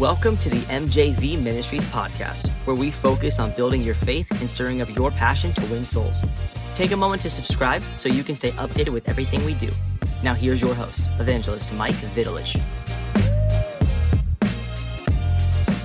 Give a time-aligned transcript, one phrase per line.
[0.00, 4.80] Welcome to the MJV Ministries podcast, where we focus on building your faith and stirring
[4.80, 6.22] up your passion to win souls.
[6.74, 9.68] Take a moment to subscribe so you can stay updated with everything we do.
[10.22, 12.58] Now, here's your host, Evangelist Mike Vidulich.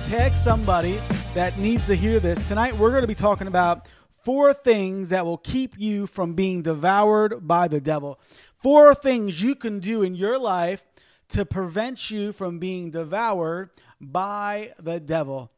[0.08, 0.98] Tag somebody
[1.34, 2.48] that needs to hear this.
[2.48, 3.86] Tonight, we're going to be talking about
[4.24, 8.18] four things that will keep you from being devoured by the devil.
[8.56, 10.86] Four things you can do in your life
[11.28, 15.50] to prevent you from being devoured by the devil.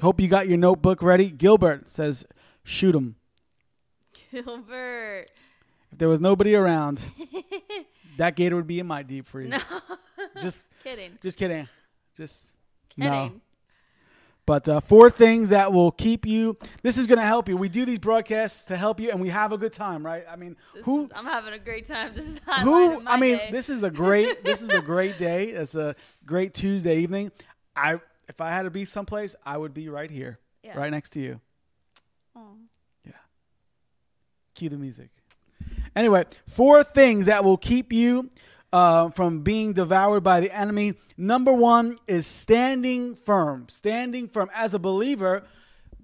[0.00, 1.30] Hope you got your notebook ready.
[1.30, 2.26] Gilbert says,
[2.64, 3.16] shoot him.
[4.30, 5.26] Gilbert.
[5.90, 7.04] If there was nobody around,
[8.18, 9.50] that gator would be in my deep freeze.
[9.50, 9.58] No.
[10.40, 11.18] Just Kidding.
[11.22, 11.68] just kidding.
[12.16, 12.52] Just
[12.96, 13.32] no.
[14.48, 16.56] But uh, four things that will keep you.
[16.82, 17.56] This is going to help you.
[17.58, 20.24] We do these broadcasts to help you, and we have a good time, right?
[20.26, 21.04] I mean, This who?
[21.04, 22.12] is- I'm having a great time.
[22.14, 23.06] This is who?
[23.06, 23.50] I mean, day.
[23.52, 24.42] this is a great.
[24.44, 25.48] this is a great day.
[25.48, 27.30] It's a great Tuesday evening.
[27.76, 30.78] I, if I had to be someplace, I would be right here, Yeah.
[30.78, 31.42] right next to you.
[33.04, 33.12] Yeah.
[34.54, 35.10] Cue the music.
[35.94, 38.30] Anyway, four things that will keep you
[38.72, 40.94] uh, from being devoured by the enemy.
[41.16, 43.66] Number one is standing firm.
[43.68, 44.50] Standing firm.
[44.54, 45.44] As a believer,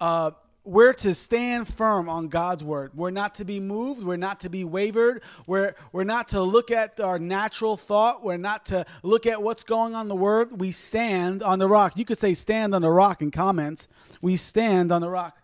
[0.00, 0.32] uh,
[0.64, 2.92] we're to stand firm on God's word.
[2.94, 4.02] We're not to be moved.
[4.02, 5.22] We're not to be wavered.
[5.46, 8.24] We're, we're not to look at our natural thought.
[8.24, 10.58] We're not to look at what's going on in the word.
[10.58, 11.98] We stand on the rock.
[11.98, 13.88] You could say stand on the rock in comments.
[14.22, 15.36] We stand on the rock.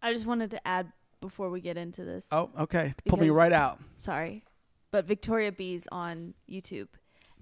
[0.00, 2.28] I just wanted to add before we get into this.
[2.32, 2.94] Oh, okay.
[3.06, 3.78] Pull me right out.
[3.98, 4.42] Sorry.
[4.92, 6.88] But Victoria B's on YouTube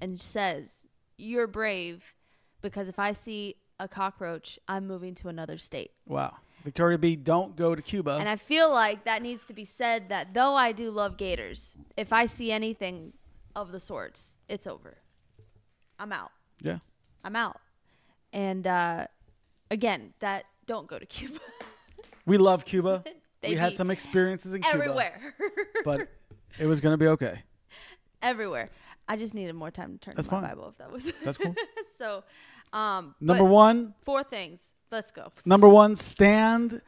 [0.01, 0.87] and says,
[1.19, 2.15] You're brave
[2.63, 5.91] because if I see a cockroach, I'm moving to another state.
[6.07, 6.37] Wow.
[6.65, 8.19] Victoria B, don't go to Cuba.
[8.21, 11.77] And I feel like that needs to be said that though I do love gators,
[11.97, 13.15] if I see anything
[13.57, 14.99] of the sorts, it's over.
[15.99, 16.31] I'm out.
[16.63, 16.79] yeah.
[17.25, 17.61] I'm out.
[18.33, 19.07] And uh,
[19.71, 21.41] again, that don't go to Cuba.
[22.27, 23.05] We love Cuba.
[23.43, 24.75] We had some experiences in Cuba.
[24.77, 25.35] Everywhere.
[25.83, 26.09] But
[26.61, 27.43] it was going to be okay.
[28.23, 28.69] Everywhere.
[29.09, 30.51] I just needed more time to turn That's to my fine.
[30.51, 31.55] Bible if that was That's cool.
[31.99, 32.23] so
[32.73, 34.73] um Number but one, four things.
[34.93, 35.33] Let's go.
[35.47, 36.81] number one, stand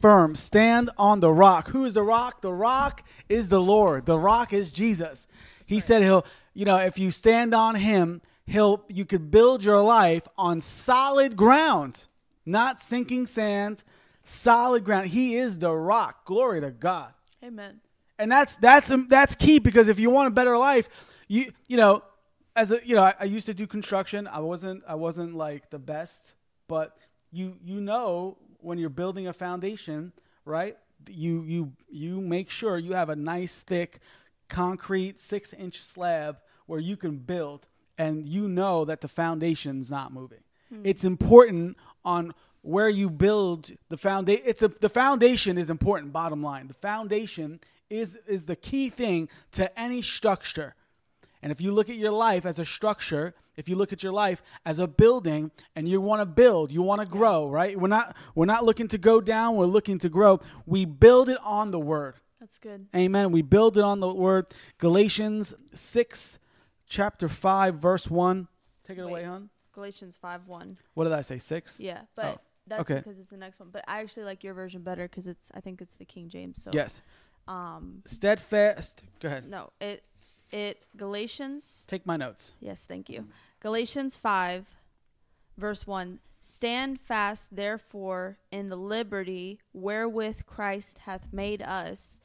[0.00, 0.34] firm.
[0.36, 1.68] Stand on the rock.
[1.68, 2.40] Who is the rock?
[2.40, 4.06] The rock is the Lord.
[4.06, 5.26] The rock is Jesus.
[5.66, 6.24] he said he'll,
[6.54, 11.36] you know, if you stand on him, he'll you could build your life on solid
[11.36, 12.06] ground,
[12.46, 13.84] not sinking sand,
[14.24, 15.08] solid ground.
[15.08, 16.24] He is the rock.
[16.24, 17.12] Glory to God.
[17.44, 17.80] Amen.
[18.18, 20.88] And that's that's um, that's key because if you want a better life,
[21.28, 22.02] you you know,
[22.56, 24.26] as a you know, I, I used to do construction.
[24.26, 26.34] I wasn't I wasn't like the best,
[26.66, 26.96] but
[27.30, 30.12] you you know when you're building a foundation,
[30.44, 30.76] right?
[31.08, 34.00] You you you make sure you have a nice thick
[34.48, 40.12] concrete six inch slab where you can build, and you know that the foundation's not
[40.12, 40.40] moving.
[40.70, 40.80] Hmm.
[40.84, 44.42] It's important on where you build the foundation.
[44.44, 46.12] It's a, the foundation is important.
[46.12, 50.74] Bottom line, the foundation is is the key thing to any structure.
[51.42, 54.12] And if you look at your life as a structure, if you look at your
[54.12, 57.78] life as a building and you want to build, you want to grow, right?
[57.78, 60.40] We're not we're not looking to go down, we're looking to grow.
[60.66, 62.14] We build it on the word.
[62.40, 62.86] That's good.
[62.94, 63.30] Amen.
[63.32, 64.46] We build it on the word.
[64.78, 66.38] Galatians 6
[66.86, 68.48] chapter 5 verse 1.
[68.86, 69.50] Take it away, hon.
[69.74, 70.76] Galatians five one.
[70.94, 71.38] What did I say?
[71.38, 71.78] 6?
[71.78, 72.96] Yeah, oh, but Oh, that's okay.
[72.96, 73.68] because it's the next one.
[73.70, 76.60] But I actually like your version better because it's I think it's the King James.
[76.60, 77.02] So Yes.
[77.48, 79.02] Um Steadfast.
[79.20, 79.48] Go ahead.
[79.48, 80.04] no it
[80.50, 82.54] it Galatians Take my notes.
[82.60, 83.26] Yes, thank you.
[83.60, 84.66] Galatians 5,
[85.56, 92.20] verse 1 Stand fast, therefore, in the liberty wherewith Christ hath made us,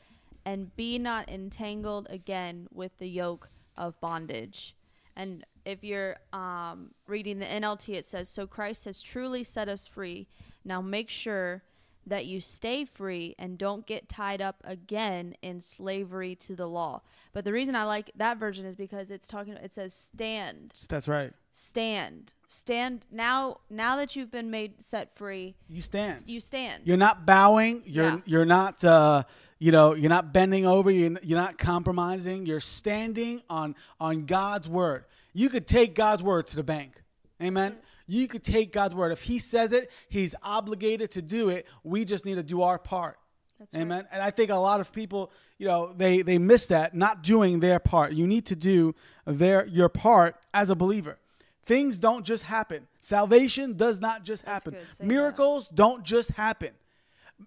[0.45, 4.75] and be not entangled again with the yoke of bondage.
[5.15, 9.87] And if you're um, reading the NLT, it says, So Christ has truly set us
[9.87, 10.27] free.
[10.63, 11.63] Now make sure
[12.05, 17.01] that you stay free and don't get tied up again in slavery to the law.
[17.31, 21.07] But the reason I like that version is because it's talking it says stand, That's
[21.07, 21.31] right.
[21.51, 26.23] stand, stand now now that you've been made set free, You stand.
[26.27, 26.83] you stand.
[26.85, 27.83] You're not bowing.
[27.85, 28.17] You're Yeah.
[28.25, 29.23] you're not uh,
[29.59, 30.91] you know you're not bending over.
[30.91, 32.45] You're, you're not compromising.
[32.45, 35.05] You're standing on on God's word.
[35.33, 37.01] You could take God's word to the bank.
[37.41, 37.77] Amen.
[38.07, 39.11] You could take God's word.
[39.11, 41.65] If He says it, He's obligated to do it.
[41.83, 43.17] We just need to do our part.
[43.59, 43.81] That's right.
[43.81, 44.07] Amen.
[44.11, 47.59] And I think a lot of people, you know, they they miss that, not doing
[47.59, 48.13] their part.
[48.13, 48.93] You need to do
[49.25, 51.17] their your part as a believer.
[51.65, 52.87] Things don't just happen.
[52.99, 54.73] Salvation does not just happen.
[54.73, 55.07] Say that.
[55.07, 56.71] Miracles don't just happen.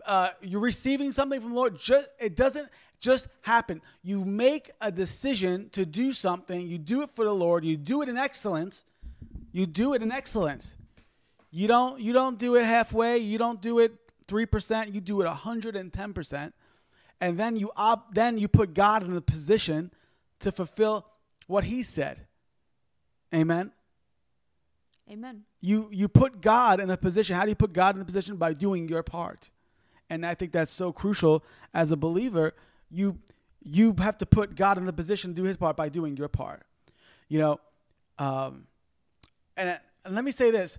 [0.07, 1.79] Uh, you're receiving something from the Lord.
[1.79, 2.69] Just it doesn't
[2.99, 3.83] just happen.
[4.03, 6.67] You make a decision to do something.
[6.67, 7.65] You do it for the Lord.
[7.65, 8.85] You do it in excellence.
[9.57, 10.77] You do it in excellence.
[11.51, 13.17] You don't you don't do it halfway.
[13.17, 13.91] You don't do it
[14.27, 14.95] three percent.
[14.95, 16.55] You do it hundred and ten percent,
[17.23, 19.95] and then you op- then you put God in the position
[20.41, 21.07] to fulfill
[21.47, 22.27] what He said.
[23.35, 23.73] Amen.
[25.11, 25.45] Amen.
[25.63, 27.35] You you put God in a position.
[27.35, 29.49] How do you put God in the position by doing your part?
[30.11, 31.43] And I think that's so crucial
[31.73, 32.53] as a believer.
[32.91, 33.17] You
[33.63, 36.29] you have to put God in the position to do His part by doing your
[36.29, 36.67] part.
[37.31, 37.61] You know,
[38.19, 38.67] um,
[39.57, 40.79] and, and let me say this: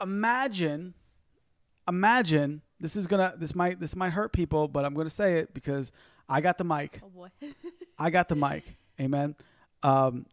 [0.00, 0.94] imagine,
[1.88, 5.54] imagine this is gonna this might this might hurt people, but I'm gonna say it
[5.54, 5.92] because
[6.28, 7.00] I got the mic.
[7.02, 7.28] Oh boy.
[7.98, 8.76] I got the mic.
[9.00, 9.36] Amen.
[9.82, 10.26] Um,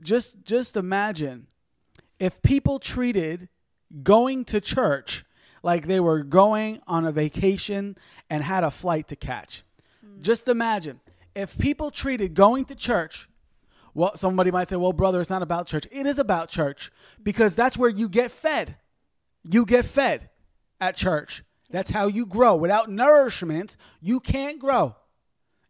[0.00, 1.46] just just imagine
[2.18, 3.48] if people treated
[4.02, 5.24] going to church
[5.62, 7.96] like they were going on a vacation
[8.30, 9.62] and had a flight to catch.
[10.20, 11.00] Just imagine
[11.34, 13.28] if people treated going to church.
[13.94, 16.90] Well, somebody might say, "Well, brother, it's not about church." It is about church
[17.22, 18.76] because that's where you get fed.
[19.44, 20.30] You get fed
[20.80, 21.44] at church.
[21.70, 22.56] That's how you grow.
[22.56, 24.94] Without nourishment, you can't grow.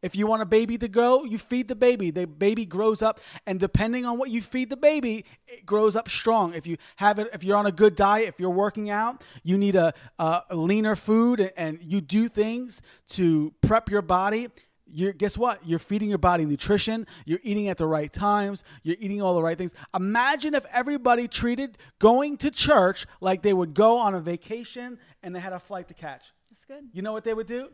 [0.02, 2.10] If you want a baby to grow, you feed the baby.
[2.10, 6.08] The baby grows up, and depending on what you feed the baby, it grows up
[6.08, 6.54] strong.
[6.54, 9.56] If you have it, if you're on a good diet, if you're working out, you
[9.56, 14.48] need a, a leaner food, and, and you do things to prep your body.
[14.92, 15.66] You're, guess what?
[15.66, 17.06] You're feeding your body nutrition.
[17.24, 18.62] You're eating at the right times.
[18.82, 19.74] You're eating all the right things.
[19.94, 25.34] Imagine if everybody treated going to church like they would go on a vacation and
[25.34, 26.24] they had a flight to catch.
[26.50, 26.84] That's good.
[26.92, 27.68] You know what they would do?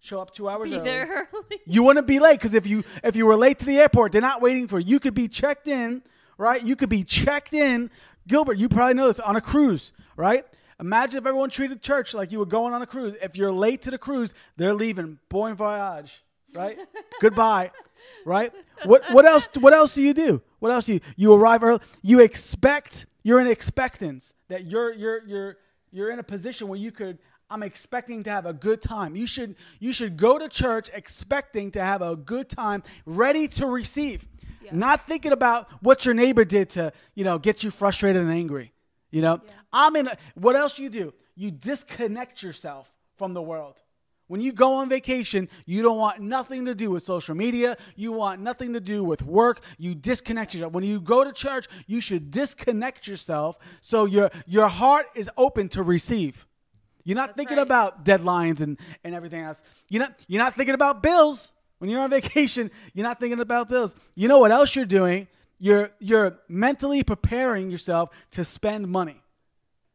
[0.00, 0.84] Show up two hours Be early.
[0.84, 1.60] there early.
[1.66, 4.20] You wouldn't be late because if you if you were late to the airport, they're
[4.20, 4.86] not waiting for you.
[4.94, 6.02] You could be checked in,
[6.36, 6.62] right?
[6.62, 7.90] You could be checked in.
[8.28, 10.44] Gilbert, you probably know this on a cruise, right?
[10.80, 13.14] Imagine if everyone treated church like you were going on a cruise.
[13.22, 15.20] If you're late to the cruise, they're leaving.
[15.30, 16.22] Bon voyage,
[16.54, 16.78] right?
[17.20, 17.70] Goodbye,
[18.24, 18.52] right?
[18.84, 19.48] What what else?
[19.58, 20.42] What else do you do?
[20.58, 21.80] What else do you you arrive early?
[22.02, 23.06] You expect.
[23.22, 25.56] You're in expectance that you're you're you're
[25.90, 27.18] you're in a position where you could
[27.50, 29.16] I'm expecting to have a good time.
[29.16, 33.66] You should you should go to church expecting to have a good time, ready to
[33.66, 34.26] receive.
[34.62, 34.70] Yeah.
[34.74, 38.72] Not thinking about what your neighbor did to, you know, get you frustrated and angry.
[39.10, 39.40] You know?
[39.72, 41.12] I'm in a, what else you do?
[41.36, 43.80] You disconnect yourself from the world.
[44.26, 47.76] When you go on vacation, you don't want nothing to do with social media.
[47.94, 49.60] You want nothing to do with work.
[49.76, 50.72] You disconnect yourself.
[50.72, 55.68] When you go to church, you should disconnect yourself so your your heart is open
[55.70, 56.46] to receive.
[57.04, 57.66] You're not That's thinking right.
[57.66, 59.62] about deadlines and, and everything else.
[59.88, 61.52] You're not you're not thinking about bills.
[61.78, 63.94] When you're on vacation, you're not thinking about bills.
[64.14, 65.28] You know what else you're doing?
[65.58, 69.20] You're you're mentally preparing yourself to spend money.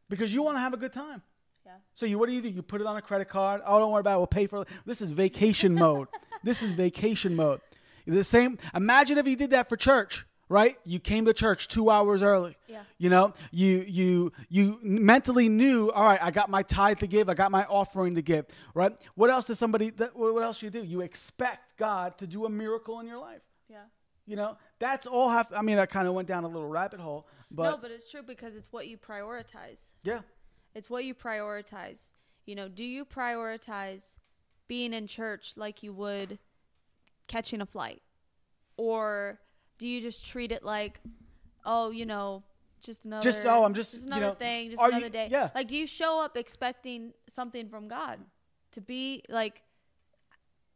[0.08, 1.22] Because you want to have a good time.
[1.70, 1.76] Yeah.
[1.94, 2.48] So you what do you do?
[2.48, 3.60] You put it on a credit card.
[3.64, 4.18] Oh, don't worry about it.
[4.18, 4.68] We'll pay for it.
[4.84, 6.08] This is vacation mode.
[6.42, 7.60] This is vacation mode.
[8.06, 8.56] It's the same.
[8.74, 10.74] Imagine if you did that for church, right?
[10.86, 12.56] You came to church two hours early.
[12.66, 12.80] Yeah.
[12.96, 15.90] You know, you you you mentally knew.
[15.90, 17.28] All right, I got my tithe to give.
[17.28, 18.46] I got my offering to give.
[18.72, 18.92] Right.
[19.16, 19.90] What else does somebody?
[19.90, 20.82] That, what else you do?
[20.82, 23.42] You expect God to do a miracle in your life.
[23.68, 23.84] Yeah.
[24.26, 25.28] You know, that's all.
[25.28, 27.90] Have I mean, I kind of went down a little rabbit hole, but, no, but
[27.90, 29.92] it's true because it's what you prioritize.
[30.04, 30.20] yeah,
[30.74, 32.12] It's what you prioritize.
[32.46, 34.16] You know, do you prioritize
[34.68, 36.38] being in church like you would
[37.26, 38.02] catching a flight?
[38.76, 39.40] Or
[39.78, 41.00] do you just treat it like,
[41.64, 42.42] oh, you know,
[42.82, 45.28] just another Just, oh, I'm just, you another know, thing, just another you- day.
[45.30, 45.50] yeah.
[45.54, 48.18] Like do you show up expecting something from God?
[48.72, 49.62] To be like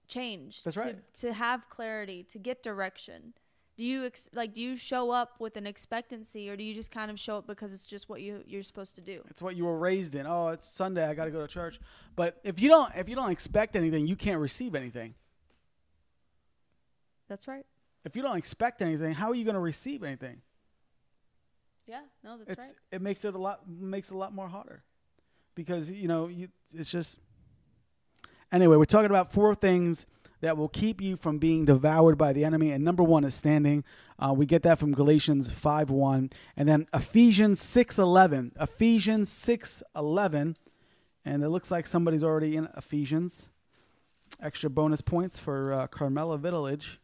[0.09, 0.65] changed.
[0.65, 1.15] That's to- right.
[1.21, 3.35] To have clarity, to get direction.
[3.77, 6.93] Do you ex- like do you show up with an expectancy or do you just
[6.93, 9.23] kind of show up because it's just what you you're supposed to do?
[9.29, 10.27] It's what you were raised in.
[10.27, 11.05] Oh, it's Sunday.
[11.05, 11.81] I got to go to church.
[12.15, 15.15] But if you don't, if you don't expect anything, you can't receive anything.
[17.29, 17.67] That's right.
[18.05, 20.43] If you don't expect anything, how are you going to receive anything?
[21.87, 22.75] Yeah, no, that's It's right.
[22.93, 24.83] it makes it a lot makes it a lot more harder
[25.55, 27.19] because you know you, it's just.
[28.53, 30.07] Anyway, we're talking about four things
[30.41, 33.85] that will keep you from being devoured by the enemy, and number one is standing.
[34.19, 38.53] Uh, we get that from Galatians five one, and then Ephesians six eleven.
[38.61, 40.57] Ephesians six eleven,
[41.25, 43.49] and it looks like somebody's already in Ephesians.
[44.41, 47.01] Extra bonus points for uh, Carmela Village.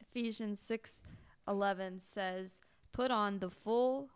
[0.00, 2.60] Ephesians 6:11 says,
[2.92, 4.10] "Put on the full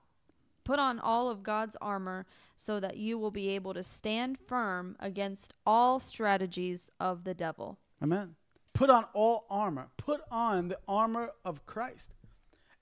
[0.65, 2.25] put on all of God's armor
[2.57, 7.79] so that you will be able to stand firm against all strategies of the devil."
[8.03, 8.35] Amen.
[8.75, 9.89] Put on all armor.
[9.97, 12.11] Put on the armor of Christ.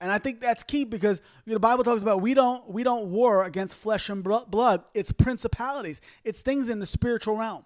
[0.01, 2.83] And I think that's key because you know, the Bible talks about we don't we
[2.83, 4.83] don't war against flesh and blood.
[4.95, 6.01] It's principalities.
[6.25, 7.65] It's things in the spiritual realm.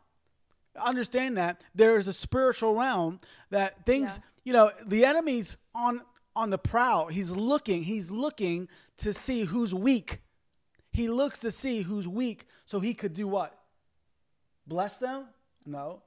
[0.79, 3.19] Understand that there is a spiritual realm
[3.49, 4.23] that things, Yeah.
[4.45, 6.03] you know, the enemy's on
[6.35, 7.07] on the prowl.
[7.07, 8.69] He's looking, he's looking
[8.99, 10.21] to see who's weak.
[10.93, 13.59] He looks to see who's weak so he could do what?
[14.67, 15.29] Bless them?
[15.65, 16.03] No.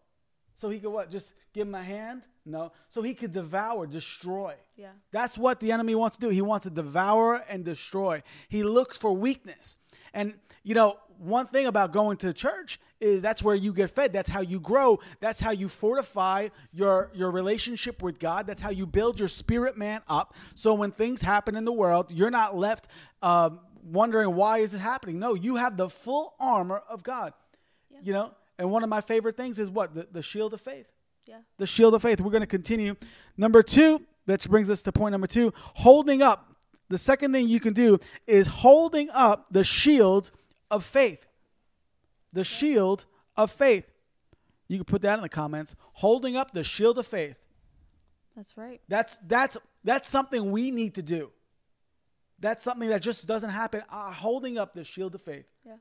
[0.60, 1.10] So he could what?
[1.10, 2.24] Just give him a hand?
[2.46, 2.74] No.
[2.90, 4.56] So he could devour, destroy.
[4.76, 4.90] Yeah.
[5.10, 6.30] That's what the enemy wants to do.
[6.30, 8.24] He wants to devour and destroy.
[8.50, 9.78] He looks for weakness.
[10.14, 14.12] And, you know, one thing about going to church is that's where you get fed.
[14.12, 15.00] That's how you grow.
[15.22, 18.46] That's how you fortify your, your relationship with God.
[18.46, 20.36] That's how you build your spirit man up.
[20.56, 22.90] So when things happen in the world, you're not left
[23.22, 25.20] um, wondering why is it happening.
[25.20, 27.32] No, you have the full armor of God.
[28.02, 29.96] You know, and one of my favorite things is what?
[29.96, 30.86] The, the shield of faith
[31.26, 31.40] Yeah.
[31.58, 32.22] the shield of faith.
[32.22, 32.96] We're going to continue.
[33.38, 36.54] Number two, that brings us to point number two holding up.
[36.90, 40.30] The second thing you can do is holding up the shield
[40.70, 41.26] of faith.
[42.34, 43.92] The shield of faith.
[44.68, 45.76] You can put that in the comments.
[45.94, 47.38] Holding up the shield of faith.
[48.36, 48.82] That's right.
[48.88, 51.32] That's that's that's something we need to do.
[52.40, 53.84] That's something that just doesn't happen.
[53.90, 55.46] Uh, holding up the shield of faith.
[55.66, 55.74] Yeah.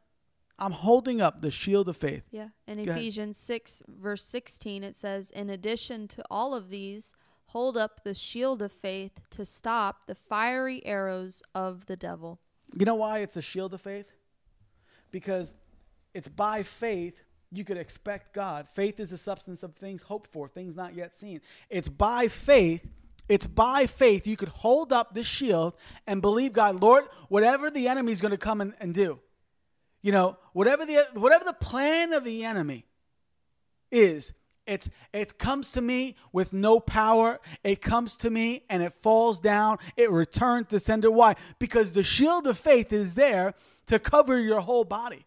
[0.59, 2.25] I'm holding up the shield of faith.
[2.31, 2.49] Yeah.
[2.67, 2.99] In Go ahead.
[2.99, 7.15] Ephesians 6, verse 16, it says, In addition to all of these,
[7.47, 12.41] hold up the shield of faith to stop the fiery arrows of the devil.
[12.77, 14.13] You know why it's a shield of faith?
[15.11, 15.55] Because
[16.13, 18.69] it's by faith you could expect God.
[18.69, 21.41] Faith is the substance of things hoped for, things not yet seen.
[21.71, 22.87] It's by faith.
[23.29, 25.75] It's by faith you could hold up this shield
[26.07, 29.21] and believe God, Lord, whatever the enemy's going to come and, and do,
[30.03, 32.87] you know, whatever the whatever the plan of the enemy
[33.91, 34.33] is,
[34.67, 37.41] it's it comes to me with no power.
[37.65, 39.79] It comes to me and it falls down.
[39.97, 41.11] It returns to sender.
[41.11, 41.35] Why?
[41.59, 43.55] Because the shield of faith is there
[43.87, 45.25] to cover your whole body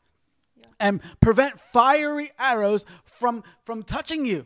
[0.79, 4.45] and prevent fiery arrows from from touching you.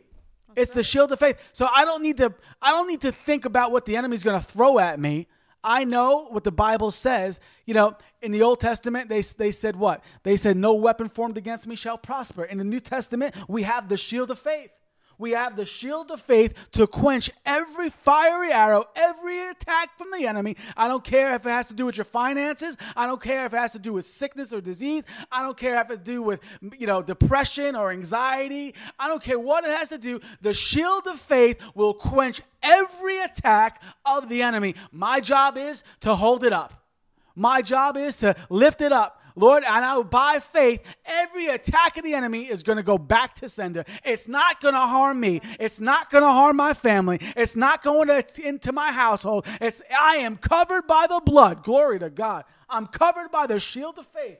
[0.56, 1.36] it's the shield of faith.
[1.52, 4.40] So I don't need to I don't need to think about what the enemy's going
[4.40, 5.28] to throw at me.
[5.66, 7.40] I know what the Bible says.
[7.66, 10.02] You know, in the Old Testament, they, they said what?
[10.22, 12.44] They said, No weapon formed against me shall prosper.
[12.44, 14.70] In the New Testament, we have the shield of faith.
[15.18, 20.26] We have the shield of faith to quench every fiery arrow, every attack from the
[20.26, 20.56] enemy.
[20.76, 22.76] I don't care if it has to do with your finances.
[22.94, 25.04] I don't care if it has to do with sickness or disease.
[25.32, 26.40] I don't care if it has to do with,
[26.78, 28.74] you know, depression or anxiety.
[28.98, 30.20] I don't care what it has to do.
[30.42, 34.74] The shield of faith will quench every attack of the enemy.
[34.92, 36.84] My job is to hold it up.
[37.34, 39.22] My job is to lift it up.
[39.36, 43.34] Lord, and I by faith, every attack of the enemy is going to go back
[43.36, 43.84] to sender.
[44.02, 45.42] It's not going to harm me.
[45.60, 47.20] It's not going to harm my family.
[47.36, 49.46] It's not going to, into my household.
[49.60, 51.62] It's I am covered by the blood.
[51.62, 52.44] Glory to God.
[52.68, 54.38] I'm covered by the shield of faith.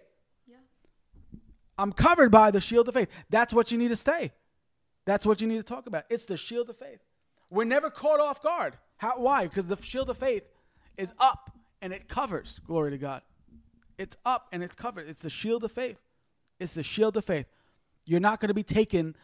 [1.79, 3.11] I'm covered by the shield of faith.
[3.29, 4.33] That's what you need to stay.
[5.05, 6.05] That's what you need to talk about.
[6.09, 7.01] It's the shield of faith.
[7.51, 8.79] We're never caught off guard.
[8.97, 9.45] How, why?
[9.45, 10.45] Because the shield of faith
[10.97, 11.51] is up
[11.83, 12.61] and it covers.
[12.67, 13.21] Glory to God.
[13.99, 15.09] It's up and it's covered.
[15.09, 16.01] It's the shield of faith.
[16.59, 17.47] It's the shield of faith.
[18.05, 19.17] You're not going to be taken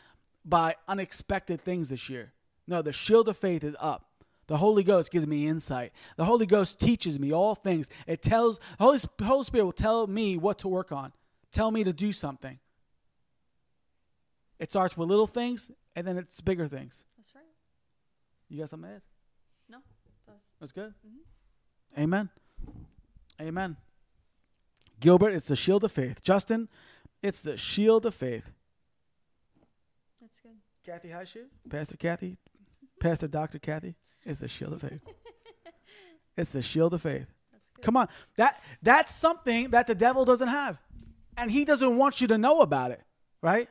[0.45, 2.33] by unexpected things this year.
[2.67, 4.07] No, the shield of faith is up.
[4.49, 5.93] The Holy Ghost gives me insight.
[6.17, 7.89] The Holy Ghost teaches me all things.
[8.07, 11.13] It tells the Holy, Holy Spirit will tell me what to work on.
[11.53, 12.59] Tell me to do something.
[14.59, 17.05] It starts with little things and then it's bigger things.
[17.17, 17.45] That's right.
[18.49, 19.03] You got something to add?
[19.69, 19.79] No.
[20.27, 20.93] That's, That's good.
[21.07, 22.01] Mm-hmm.
[22.03, 22.29] Amen.
[23.41, 23.77] Amen.
[25.03, 26.23] Gilbert, it's the shield of faith.
[26.23, 26.69] Justin,
[27.23, 28.53] it's the shield of faith.
[30.21, 30.53] that's good.
[30.87, 32.39] Kathy Highshoe, Pastor Kathy,
[33.01, 33.59] Pastor Dr.
[33.59, 35.03] Kathy, it's the shield of faith.
[36.37, 37.27] it's the shield of faith.
[37.51, 37.85] That's good.
[37.85, 38.09] Come on.
[38.37, 40.81] That that's something that the devil doesn't have.
[41.37, 43.03] And he doesn't want you to know about it,
[43.43, 43.69] right?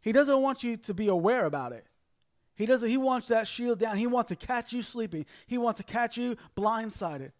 [0.00, 1.84] He doesn't want you to be aware about it.
[2.54, 3.96] He doesn't he wants that shield down.
[3.96, 5.26] He wants to catch you sleeping.
[5.48, 7.32] He wants to catch you blindsided.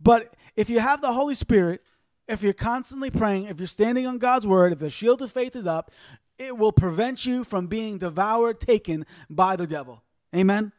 [0.00, 1.82] But if you have the Holy Spirit,
[2.28, 5.56] if you're constantly praying, if you're standing on God's word, if the shield of faith
[5.56, 5.90] is up,
[6.38, 10.02] it will prevent you from being devoured, taken by the devil.
[10.34, 10.72] Amen.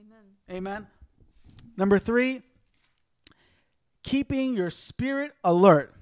[0.00, 0.56] Amen.
[0.56, 0.86] Amen.
[1.76, 2.42] Number three,
[4.02, 5.92] keeping your spirit alert.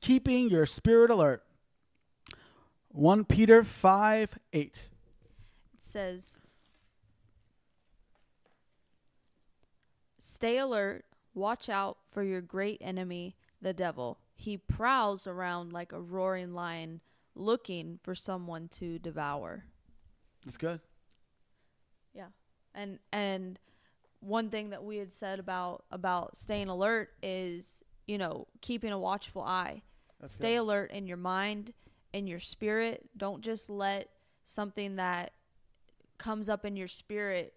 [0.00, 1.44] Keeping your spirit alert.
[2.88, 4.60] 1 Peter 5 8.
[4.62, 4.88] It
[5.78, 6.38] says,
[10.18, 14.18] Stay alert, watch out for your great enemy, the devil.
[14.34, 17.00] He prowls around like a roaring lion,
[17.34, 19.64] looking for someone to devour.
[20.44, 20.80] That's good.
[22.12, 22.26] Yeah.
[22.74, 23.58] And and
[24.20, 28.98] one thing that we had said about about staying alert is, you know, keeping a
[28.98, 29.82] watchful eye.
[30.20, 30.62] That's Stay good.
[30.62, 31.72] alert in your mind,
[32.12, 33.08] in your spirit.
[33.16, 34.08] Don't just let
[34.44, 35.32] something that
[36.18, 37.54] comes up in your spirit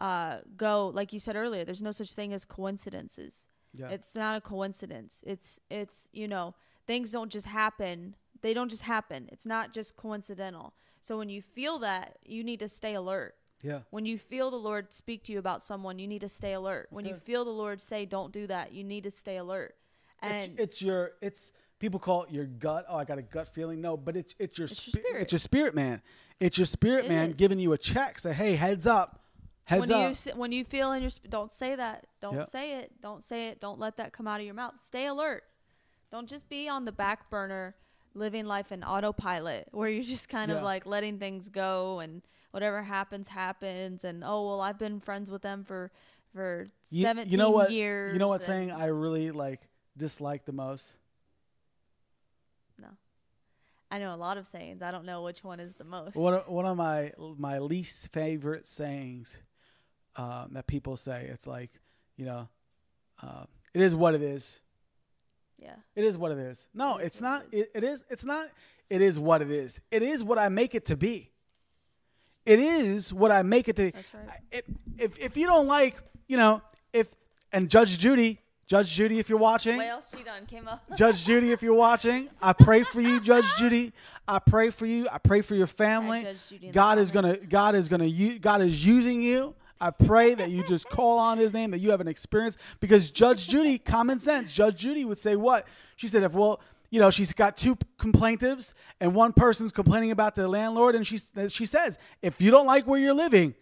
[0.00, 0.88] uh, go.
[0.88, 3.48] Like you said earlier, there's no such thing as coincidences.
[3.74, 3.88] Yeah.
[3.88, 5.24] It's not a coincidence.
[5.26, 6.54] It's it's you know
[6.86, 8.16] Things don't just happen.
[8.40, 9.28] They don't just happen.
[9.30, 10.74] It's not just coincidental.
[11.00, 13.34] So when you feel that, you need to stay alert.
[13.62, 13.80] Yeah.
[13.90, 16.88] When you feel the Lord speak to you about someone, you need to stay alert.
[16.90, 19.76] when you feel the Lord say, "Don't do that," you need to stay alert.
[20.22, 22.84] It's, And it's your it's people call it your gut.
[22.88, 23.80] Oh, I got a gut feeling.
[23.80, 25.22] No, but it's it's your, It's your spirit.
[25.22, 26.02] It's your spirit, man.
[26.40, 27.36] It's your spirit, It man, is.
[27.36, 28.18] giving you a check.
[28.18, 29.21] Say, hey, heads up,
[29.64, 30.16] heads when up.
[30.26, 32.06] you when you feel in your don't say that.
[32.20, 32.42] Don't Yeah.
[32.44, 33.00] say it.
[33.00, 33.60] Don't say it.
[33.60, 34.80] Don't let that come out of your mouth.
[34.80, 35.44] Stay alert.
[36.10, 37.74] Don't just be on the back burner
[38.14, 40.58] living life in autopilot where you're just kind Yeah.
[40.58, 45.30] of like letting things go and whatever happens happens and oh well I've been friends
[45.30, 45.90] with them for
[46.34, 47.70] for You- 17 you know what?
[47.70, 48.12] years.
[48.12, 49.60] You know what saying I really like
[49.96, 50.92] dislike the most?
[52.78, 52.88] No.
[53.90, 54.82] I know a lot of sayings.
[54.82, 56.16] I don't know which one is the most.
[56.16, 59.40] One of, one of my my least favorite sayings
[60.16, 61.28] um, that people say.
[61.32, 61.70] It's like,
[62.16, 62.48] you know,
[63.22, 64.60] uh, it is what it is.
[65.58, 65.74] yeah.
[65.94, 66.66] It is what it is.
[66.74, 67.44] No, It it's what not.
[67.52, 67.62] it is.
[67.62, 68.04] It, it is.
[68.10, 68.48] It's not.
[68.90, 69.80] It is what it is.
[69.90, 71.30] It is what I make it to be.
[72.44, 73.90] It is what I make it to.
[73.92, 74.40] That's right.
[74.50, 74.64] If
[74.98, 76.60] if, if you don't like, you know,
[76.92, 77.08] if
[77.52, 80.82] and Judge Judy, Judge Judy, if you're watching, Well, she done came up.
[80.96, 83.92] Judge Judy, if you're watching, I pray for you, Judge Judy.
[84.26, 85.06] I pray for you.
[85.10, 86.22] I pray for your family.
[86.22, 87.36] Judge Judy God is gonna.
[87.48, 88.08] God is gonna.
[88.40, 89.54] God is using you.
[89.82, 92.56] I pray that you just call on His name, that you have an experience.
[92.80, 96.22] Because Judge Judy, common sense, Judge Judy would say what she said.
[96.22, 96.60] If well,
[96.90, 101.18] you know, she's got two complaintives, and one person's complaining about the landlord, and she
[101.48, 103.54] she says, if you don't like where you're living,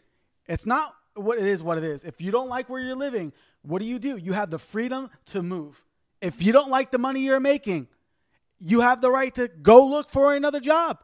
[0.47, 1.63] it's not what it is.
[1.63, 2.05] What it is.
[2.05, 4.17] If you don't like where you're living, what do you do?
[4.17, 5.85] You have the freedom to move.
[6.21, 7.89] If you don't like the money you're making,
[8.59, 10.99] you have the right to go look for another job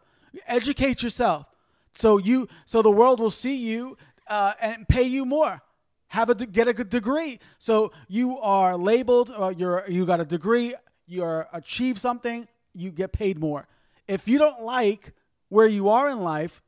[0.46, 1.46] educate yourself
[1.92, 3.96] so you so the world will see you
[4.28, 5.62] uh, and pay you more
[6.08, 10.24] have a get a good degree so you are labeled uh, you're you got a
[10.24, 10.74] degree
[11.06, 13.66] you're achieve something you get paid more
[14.06, 15.12] if you don't like
[15.48, 16.62] where you are in life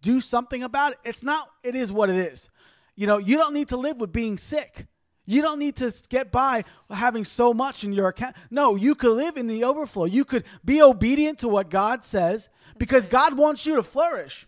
[0.00, 2.50] do something about it it's not it is what it is
[2.94, 4.86] you know you don't need to live with being sick
[5.26, 8.36] you don't need to get by having so much in your account.
[8.50, 10.04] No, you could live in the overflow.
[10.04, 14.46] You could be obedient to what God says because God wants you to flourish.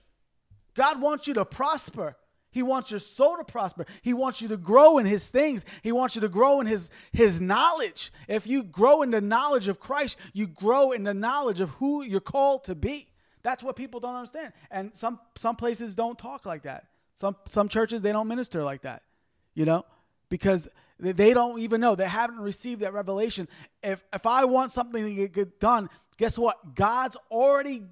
[0.75, 2.17] God wants you to prosper.
[2.57, 3.85] He wants your soul to prosper.
[4.01, 5.63] He wants you to grow in his things.
[5.83, 8.11] He wants you to grow in his his knowledge.
[8.29, 12.03] If you grow in the knowledge of Christ, you grow in the knowledge of who
[12.03, 13.09] you're called to be.
[13.43, 14.55] That's what people don't understand.
[14.71, 16.87] And some some places don't talk like that.
[17.15, 19.03] Some some churches they don't minister like that.
[19.53, 19.85] You know?
[20.31, 20.67] Because
[20.99, 21.95] they- don't even know.
[21.95, 23.49] They haven't received that revelation.
[23.83, 26.75] If if I want something to get done, guess what?
[26.75, 27.83] God's already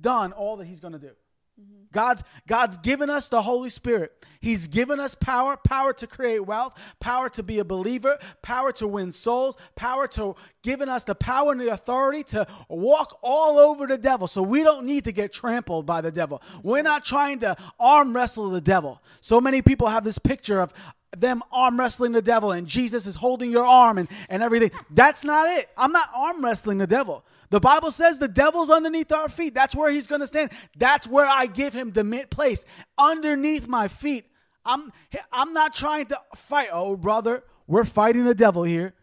[0.00, 1.14] done all that he's going to do.
[1.60, 1.84] Mm-hmm.
[1.92, 4.12] God's God's given us the Holy Spirit.
[4.40, 8.86] He's given us power, power to create wealth, power to be a believer, power to
[8.86, 13.86] win souls, power to given us the power and the authority to walk all over
[13.86, 14.26] the devil.
[14.26, 16.42] So we don't need to get trampled by the devil.
[16.62, 19.02] We're not trying to arm wrestle the devil.
[19.20, 20.72] So many people have this picture of
[21.16, 24.70] them arm wrestling the devil and Jesus is holding your arm and, and everything.
[24.90, 25.70] That's not it.
[25.76, 27.24] I'm not arm wrestling the devil.
[27.50, 29.54] The Bible says the devil's underneath our feet.
[29.54, 30.50] That's where he's going to stand.
[30.76, 32.64] That's where I give him the mid place
[32.98, 34.26] underneath my feet.
[34.64, 34.92] I'm
[35.32, 36.68] I'm not trying to fight.
[36.72, 38.94] Oh, brother, we're fighting the devil here.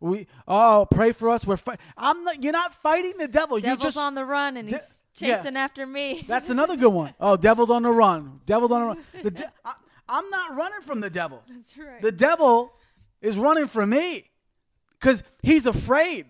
[0.00, 1.44] We oh, pray for us.
[1.44, 1.80] We're fight.
[1.96, 2.42] I'm not.
[2.42, 3.58] You're not fighting the devil.
[3.58, 5.38] you Devil's just on the run and De- he's yeah.
[5.38, 6.24] chasing after me.
[6.28, 7.14] that's another good one.
[7.20, 8.40] Oh, devil's on the run.
[8.46, 8.98] Devil's on the run.
[9.24, 9.72] The de- I,
[10.08, 11.42] I'm not running from the devil.
[11.48, 12.00] That's right.
[12.00, 12.72] The devil
[13.20, 14.30] is running from me
[14.92, 16.26] because he's afraid.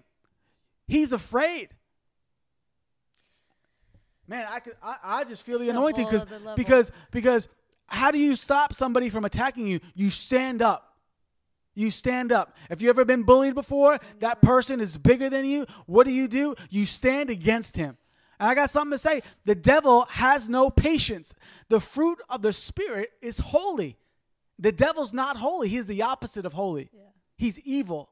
[0.88, 1.68] He's afraid.
[4.26, 7.48] Man, I could I, I just feel the It's anointing because because because
[7.86, 9.80] how do you stop somebody from attacking you?
[9.94, 10.96] You stand up.
[11.74, 12.56] You stand up.
[12.70, 15.64] If you've ever been bullied before, that person is bigger than you.
[15.86, 16.56] What do you do?
[16.70, 17.96] You stand against him.
[18.40, 19.22] And I got something to say.
[19.44, 21.34] The devil has no patience.
[21.68, 23.96] The fruit of the spirit is holy.
[24.58, 25.68] The devil's not holy.
[25.68, 26.90] He's the opposite of holy.
[27.36, 28.10] He's evil.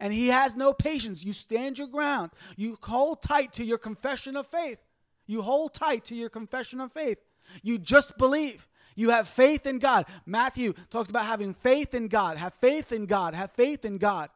[0.00, 1.24] And he has no patience.
[1.24, 2.30] You stand your ground.
[2.56, 4.78] You hold tight to your confession of faith.
[5.26, 7.18] You hold tight to your confession of faith.
[7.62, 8.66] You just believe.
[8.96, 10.06] You have faith in God.
[10.26, 12.36] Matthew talks about having faith in God.
[12.38, 13.34] Have faith in God.
[13.34, 14.30] Have faith in God.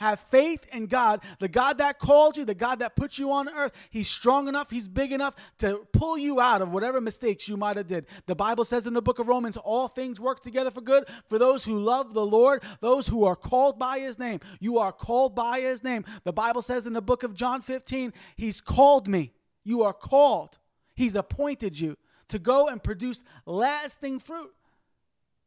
[0.00, 3.50] Have faith in God, the God that called you, the God that put you on
[3.50, 3.72] earth.
[3.90, 7.76] He's strong enough, he's big enough to pull you out of whatever mistakes you might
[7.76, 8.06] have did.
[8.24, 11.38] The Bible says in the book of Romans, all things work together for good for
[11.38, 14.40] those who love the Lord, those who are called by his name.
[14.58, 16.06] You are called by his name.
[16.24, 19.34] The Bible says in the book of John 15, he's called me.
[19.64, 20.56] You are called.
[20.94, 24.54] He's appointed you to go and produce lasting fruit.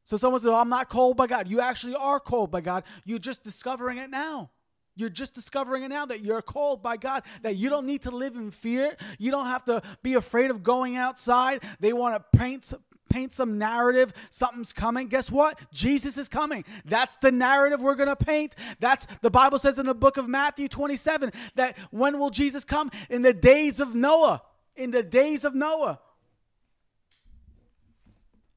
[0.06, 1.50] So someone says, "Oh, I'm not called by God.
[1.50, 2.84] You actually are called by God.
[3.06, 4.52] You're just discovering it now.
[4.96, 8.12] You're just discovering it now that you're called by God, that you don't need to
[8.12, 8.96] live in fear.
[9.18, 11.64] You don't have to be afraid of going outside.
[11.80, 12.72] They want to paint
[13.10, 15.08] paint some narrative, something's coming.
[15.08, 15.60] Guess what?
[15.72, 16.66] Jesus is coming.
[16.84, 18.56] That's the narrative we're going to paint.
[18.80, 22.90] That's the Bible says in the book of Matthew 27 that when will Jesus come?
[23.12, 24.42] In the days of Noah.
[24.76, 26.00] In the days of Noah.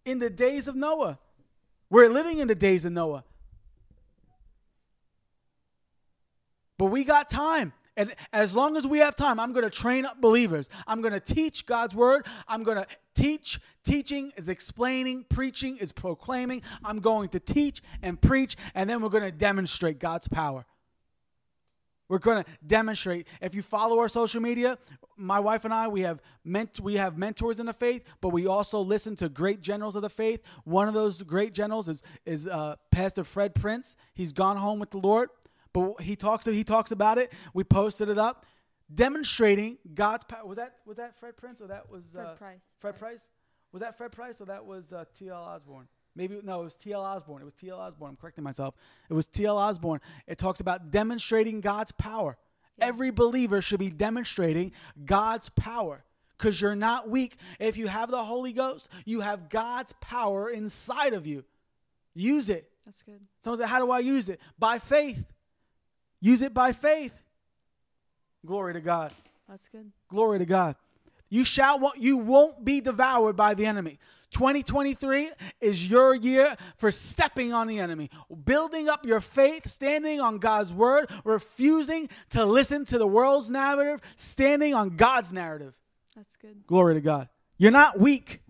[0.06, 1.18] In the days of Noah.
[1.88, 3.24] We're living in the days of Noah.
[6.78, 7.72] But we got time.
[7.96, 10.68] And as long as we have time, I'm going to train up believers.
[10.86, 12.26] I'm going to teach God's word.
[12.46, 13.58] I'm going to teach.
[13.84, 16.60] Teaching is explaining, preaching is proclaiming.
[16.84, 20.66] I'm going to teach and preach, and then we're going to demonstrate God's power.
[22.08, 23.26] We're going to demonstrate.
[23.40, 24.78] If you follow our social media,
[25.16, 28.46] my wife and I, we have ment- we have mentors in the faith, but we
[28.46, 30.40] also listen to great generals of the faith.
[30.64, 33.96] One of those great generals is is uh, Pastor Fred Prince.
[34.14, 35.30] He's gone home with the Lord.
[35.72, 37.32] But he talks he talks about it.
[37.52, 38.46] We posted it up,
[38.94, 40.46] demonstrating God's power.
[40.46, 42.60] Was that was that Fred Prince or that was Fred uh, Price.
[42.78, 43.28] Fred Price?
[43.72, 45.36] Was that Fred Price or that was uh, T.L.
[45.36, 45.86] Osborn?
[46.16, 47.02] Maybe no, it was T.L.
[47.02, 47.42] Osborn.
[47.42, 47.78] It was T.L.
[47.78, 48.10] Osborn.
[48.10, 48.74] I'm correcting myself.
[49.10, 49.58] It was T.L.
[49.58, 50.00] Osborn.
[50.26, 52.38] It talks about demonstrating God's power.
[52.80, 54.72] Every believer should be demonstrating
[55.04, 56.04] God's power
[56.36, 57.36] because you're not weak.
[57.58, 61.44] If you have the Holy Ghost, you have God's power inside of you.
[62.14, 62.70] Use it.
[62.86, 63.20] That's good.
[63.40, 64.40] Someone said, How do I use it?
[64.58, 65.24] By faith.
[66.20, 67.12] Use it by faith.
[68.44, 69.12] Glory to God.
[69.48, 69.90] That's good.
[70.08, 70.76] Glory to God.
[71.36, 73.98] You shall you won't be devoured by the enemy.
[74.30, 78.08] 2023 is your year for stepping on the enemy,
[78.46, 84.00] building up your faith, standing on God's word, refusing to listen to the world's narrative,
[84.16, 85.74] standing on God's narrative.
[86.16, 86.66] That's good.
[86.66, 87.28] Glory to God.
[87.58, 88.40] You're not weak.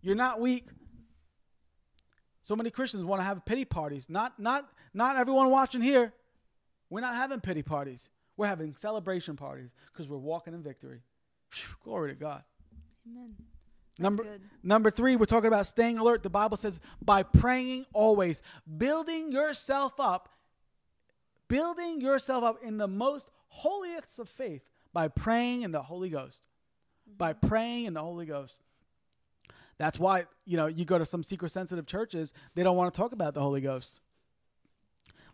[0.00, 0.68] You're not weak.
[2.42, 4.08] So many Christians want to have pity parties.
[4.08, 6.12] Not not not everyone watching here.
[6.90, 8.08] We're not having pity parties.
[8.36, 11.00] We're having celebration parties because we're walking in victory.
[11.84, 12.42] Glory to God.
[13.06, 13.34] Amen.
[13.36, 14.40] That's Number good.
[14.62, 16.22] number three, we're talking about staying alert.
[16.22, 18.42] The Bible says by praying always,
[18.76, 20.28] building yourself up,
[21.48, 26.42] building yourself up in the most holiest of faith by praying in the Holy Ghost.
[27.08, 27.16] Mm-hmm.
[27.16, 28.56] By praying in the Holy Ghost.
[29.78, 32.98] That's why, you know, you go to some secret sensitive churches, they don't want to
[32.98, 34.00] talk about the Holy Ghost.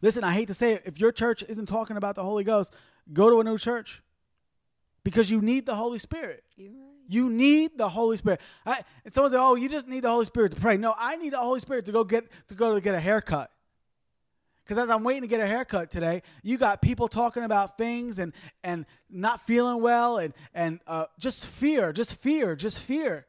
[0.02, 2.74] Listen, I hate to say it, if your church isn't talking about the Holy Ghost,
[3.12, 4.02] go to a new church.
[5.04, 6.42] Because you need the Holy Spirit.
[6.58, 6.70] Right.
[7.06, 8.40] You need the Holy Spirit.
[8.64, 11.16] I, and someone say, "Oh, you just need the Holy Spirit to pray." No, I
[11.16, 13.50] need the Holy Spirit to go get to go to get a haircut.
[14.64, 18.18] Because as I'm waiting to get a haircut today, you got people talking about things
[18.18, 23.26] and and not feeling well and and uh, just fear, just fear, just fear.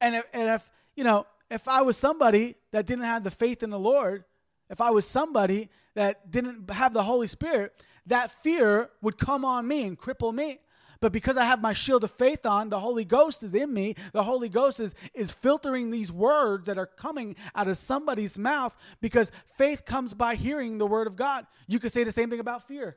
[0.00, 3.64] And if, and if you know, if I was somebody that didn't have the faith
[3.64, 4.24] in the Lord,
[4.70, 7.72] if I was somebody that didn't have the Holy Spirit,
[8.06, 10.58] that fear would come on me and cripple me.
[11.00, 13.94] But because I have my shield of faith on, the Holy Ghost is in me.
[14.12, 18.74] The Holy Ghost is, is filtering these words that are coming out of somebody's mouth
[19.02, 21.46] because faith comes by hearing the word of God.
[21.66, 22.96] You could say the same thing about fear.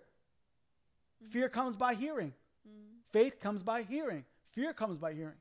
[1.32, 2.34] Fear comes by hearing.
[2.66, 3.02] Mm.
[3.12, 4.24] Faith comes by hearing.
[4.54, 5.36] Fear comes by hearing.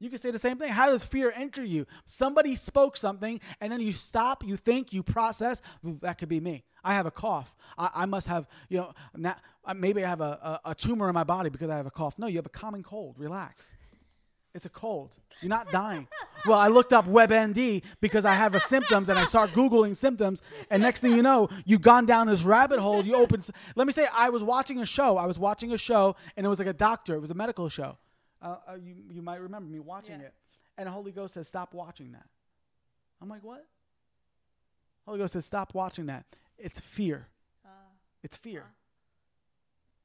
[0.00, 0.70] You can say the same thing.
[0.70, 1.86] How does fear enter you?
[2.04, 5.60] Somebody spoke something, and then you stop, you think, you process.
[6.02, 6.64] That could be me.
[6.84, 7.56] I have a cough.
[7.76, 9.34] I, I must have, you know, na-
[9.64, 11.90] uh, maybe I have a, a, a tumor in my body because I have a
[11.90, 12.18] cough.
[12.18, 13.16] No, you have a common cold.
[13.18, 13.74] Relax.
[14.54, 15.14] It's a cold.
[15.40, 16.08] You're not dying.
[16.46, 20.42] well, I looked up WebMD because I have a symptoms and I start Googling symptoms.
[20.70, 23.04] And next thing you know, you've gone down this rabbit hole.
[23.04, 23.42] You open,
[23.76, 25.16] let me say, I was watching a show.
[25.16, 27.14] I was watching a show and it was like a doctor.
[27.14, 27.98] It was a medical show.
[28.40, 30.26] Uh, uh, you, you might remember me watching Yeah.
[30.26, 30.34] it.
[30.76, 32.26] And the Holy Ghost says, stop watching that.
[33.20, 33.66] I'm like, what?
[35.06, 36.24] Holy Ghost says, stop watching that.
[36.56, 37.26] It's fear.
[38.22, 38.64] It's fear.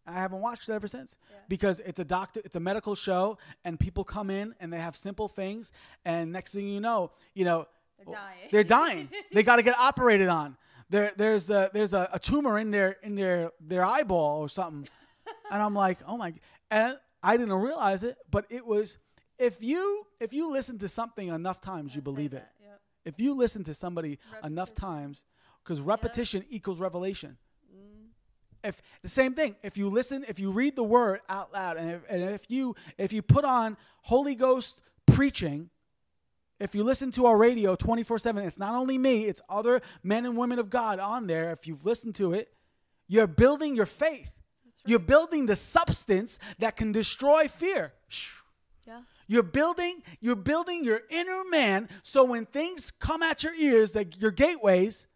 [0.06, 1.38] I haven't watched it ever since Yeah.
[1.48, 4.96] because it's a doctor, it's a medical show, and people come in and they have
[4.96, 5.72] simple things,
[6.06, 7.68] and next thing you know, you know,
[7.98, 8.50] They're dying.
[8.52, 9.10] they're dying.
[9.34, 10.58] they got to get operated on.
[10.90, 14.88] There, there's a, there's a, a tumor in their in their their eyeball or something,
[15.52, 16.34] and I'm like, oh my!
[16.70, 18.98] And I didn't realize it, but it was.
[19.40, 22.46] If you if you listen to something enough times, you Say believe it.
[22.62, 22.82] Yep.
[23.06, 25.24] If you listen to somebody enough times,
[25.64, 27.38] because repetition equals revelation.
[27.74, 28.10] Mm.
[28.64, 31.92] If the same thing, if you listen, if you read the word out loud, and
[31.92, 35.70] if, and if you if you put on Holy Ghost preaching,
[36.60, 39.82] if you listen to our radio twenty four seven, it's not only me, it's other
[40.04, 41.52] men and women of God on there.
[41.52, 42.54] If you've listened to it,
[43.08, 44.32] you're building your faith.
[44.86, 47.94] You're building the substance that can destroy fear.
[48.86, 49.02] Yeah.
[49.28, 54.20] You're building, you're building your inner man so when things come at your ears, that
[54.22, 55.08] your gateways,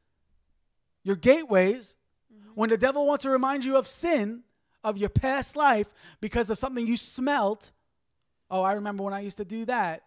[1.04, 1.98] your gateways,
[2.34, 2.52] mm-hmm.
[2.56, 4.44] When the devil wants to remind you of sin,
[4.84, 7.72] of your past life, because of something you smelt,
[8.50, 10.04] oh, I remember when I used to do that.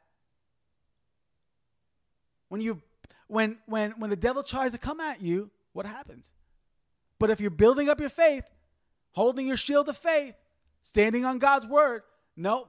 [2.49, 2.81] When you
[3.29, 6.35] when when when the devil tries to come at you, what happens?
[7.19, 8.45] But if you're building up your faith,
[9.13, 10.35] holding your shield of faith,
[10.83, 12.03] standing on God's word,
[12.37, 12.69] no.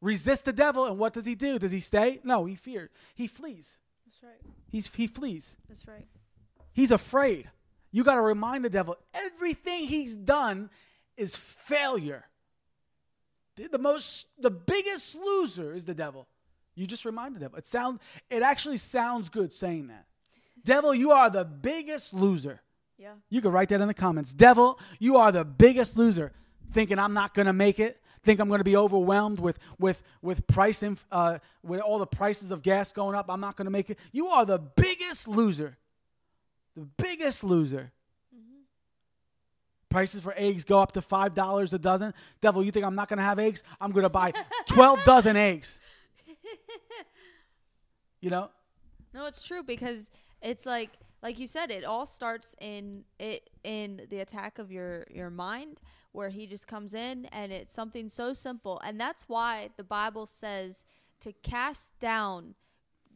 [0.00, 1.58] Resist the devil, and what does he do?
[1.58, 2.20] Does he stay?
[2.24, 2.88] No, he fears.
[3.14, 3.76] He flees.
[4.06, 4.52] That's right.
[4.70, 5.56] He's he flees.
[5.68, 6.06] That's right.
[6.72, 7.50] He's afraid.
[7.92, 10.70] You got to remind the devil everything he's done
[11.16, 12.24] is failure.
[13.56, 16.26] The, the most the biggest loser is the devil.
[16.74, 17.58] You just remind the devil.
[17.58, 18.00] It sound
[18.30, 20.06] it actually sounds good saying that.
[20.64, 22.62] devil, you are the biggest loser.
[23.00, 23.12] Yeah.
[23.30, 24.30] You can write that in the comments.
[24.32, 26.32] Devil, you are the biggest loser.
[26.70, 27.98] Thinking I'm not going to make it.
[28.22, 32.06] Think I'm going to be overwhelmed with with with price inf- uh, with all the
[32.06, 33.26] prices of gas going up.
[33.30, 33.98] I'm not going to make it.
[34.12, 35.78] You are the biggest loser.
[36.76, 37.90] The biggest loser.
[39.88, 42.12] Prices for eggs go up to five dollars a dozen.
[42.42, 43.64] Devil, you think I'm not going to have eggs?
[43.80, 44.32] I'm going to buy
[44.66, 45.80] twelve dozen eggs.
[48.20, 48.50] You know,
[49.14, 50.10] No, it's true because
[50.42, 50.90] it's like
[51.22, 55.80] like you said, it all starts in it in the attack of your your mind
[56.12, 58.80] where he just comes in and it's something so simple.
[58.84, 60.84] And that's why the Bible says
[61.20, 62.54] to cast down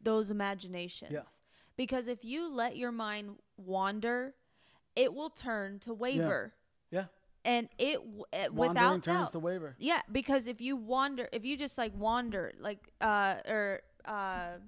[0.02, 1.10] those imaginations.
[1.12, 1.22] Yeah.
[1.76, 4.34] Because if you let your mind wander,
[4.94, 6.54] it will turn to waver.
[6.90, 7.06] yeah.
[7.46, 9.74] And it, w- it without turns doubt, to waver.
[9.78, 14.58] yeah, because if you wander, if you just like wander, like uh or uh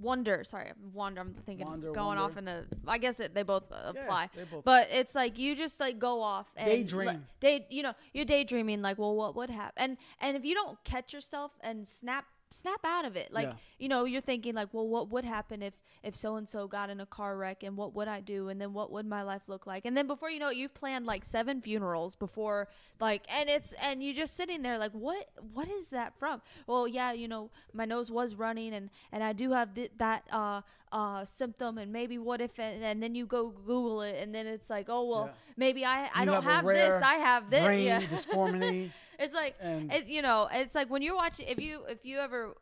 [0.00, 1.20] wonder, sorry, wander.
[1.20, 2.22] I'm thinking Wander, going wonder.
[2.22, 2.64] off in a.
[2.86, 4.30] I guess it, they both uh, Yeah, apply.
[4.36, 7.26] they both- But it's like you just like go off and Daydream.
[7.40, 9.72] day, you know, you're daydreaming like, well, what would happen?
[9.76, 13.54] And and if you don't catch yourself and snap snap out of it like Yeah.
[13.78, 16.88] you know you're thinking like well what would happen if if so and so got
[16.88, 19.48] in a car wreck and what would i do and then what would my life
[19.48, 22.66] look like and then before you know it you've planned like seven funerals before
[23.00, 26.88] like and it's and you're just sitting there like what what is that from well
[26.88, 30.62] yeah you know my nose was running and and i do have th- that uh
[30.90, 34.46] uh symptom and maybe what if and, and then you go google it and then
[34.46, 35.32] it's like oh well Yeah.
[35.58, 38.00] maybe i i You don't have have, this i have this yeah.
[39.18, 42.18] it's like And- it, you know, it's like when you're watching if you if you
[42.18, 42.54] ever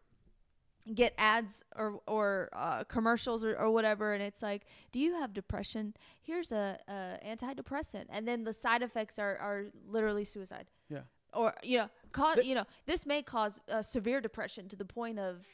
[0.94, 5.32] get ads or or uh, commercials or, or whatever and it's like do you have
[5.32, 5.94] depression?
[6.22, 8.04] Here's a, a antidepressant.
[8.08, 10.66] And then the side effects are are literally suicide.
[10.88, 11.00] Yeah.
[11.34, 15.18] or you know cause you know this may cause uh, severe depression to the point
[15.18, 15.44] of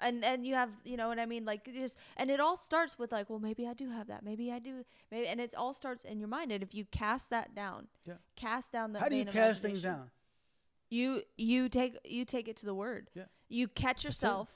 [0.00, 1.44] and and you have you know what I mean?
[1.44, 4.22] Like just and it all starts with like well maybe I do have that.
[4.24, 6.52] Maybe I do maybe and it all starts in your mind.
[6.52, 8.14] And if you cast that down Yeah.
[8.36, 10.08] cast down the How do you cast things down?
[10.90, 13.24] You you take you take it to the word Yeah.
[13.48, 14.48] you catch yourself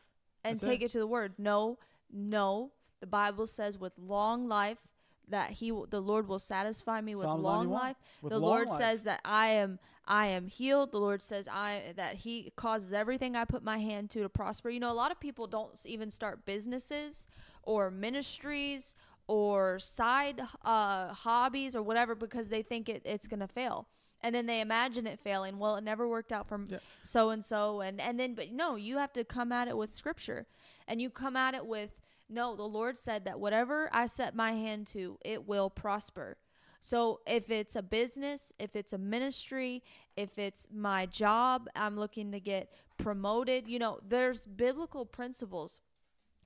[0.44, 0.86] and That's take it.
[0.86, 0.90] it.
[0.92, 1.78] to the word no
[2.10, 4.78] no the bible says with long life
[5.28, 8.50] that he will, the lord will satisfy me with Psalms long life with the long
[8.50, 8.78] lord life.
[8.78, 13.36] says that i am i am healed the lord says i that he causes everything
[13.36, 16.10] i put my hand to to prosper you know a lot of people don't even
[16.10, 17.28] start businesses
[17.62, 18.94] or ministries
[19.28, 23.86] or side uh, hobbies or whatever because they think it, it's going to fail
[24.22, 25.58] and then they imagine it failing.
[25.58, 26.60] Well it never worked out for
[27.02, 29.92] so and so and and then but no you have to come at it with
[29.92, 30.46] scripture.
[30.86, 31.90] And you come at it with
[32.28, 36.36] no the lord said that whatever i set my hand to it will prosper.
[36.80, 39.82] So if it's a business if it's a ministry
[40.16, 45.80] if it's my job i'm looking to get promoted you know there's biblical principles.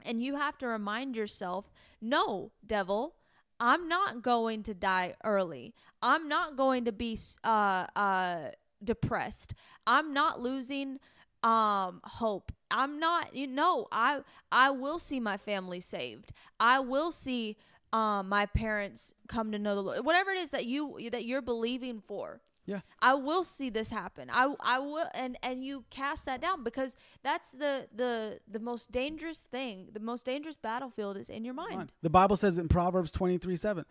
[0.03, 3.16] And you have to remind yourself no devil
[3.61, 5.75] i'm not going to die early.
[6.03, 8.51] I'm not going to be uh uh
[8.83, 9.55] depressed.
[9.87, 10.99] I'm not losing
[11.43, 12.53] um hope.
[12.71, 14.21] I'm not you know i
[14.53, 16.33] i will see my family saved.
[16.61, 17.57] I will see
[17.93, 20.05] um my parents come to know the lord.
[20.05, 22.81] Whatever it is that you that you're believing for Yeah.
[23.01, 24.29] I will see this happen.
[24.33, 28.91] I I will and and you cast that down because that's the the the most
[28.91, 29.89] dangerous thing.
[29.93, 31.75] The most dangerous battlefield is in your mind.
[31.75, 31.91] Fine.
[32.03, 33.85] The Bible says in Proverbs 23 7,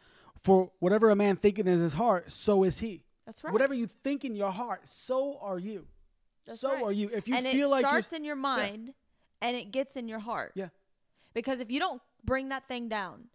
[0.44, 3.04] For whatever a man thinketh in his heart, so is he.
[3.26, 3.54] That's right.
[3.54, 5.88] Whatever you think in your heart, so are you.
[6.46, 6.84] That's so right.
[6.84, 7.10] are you.
[7.14, 8.94] If you and feel it like starts in your mind
[9.42, 10.52] and it gets in your heart.
[10.56, 10.70] yeah.
[11.34, 13.30] Because if you don't bring that thing down, Yeah.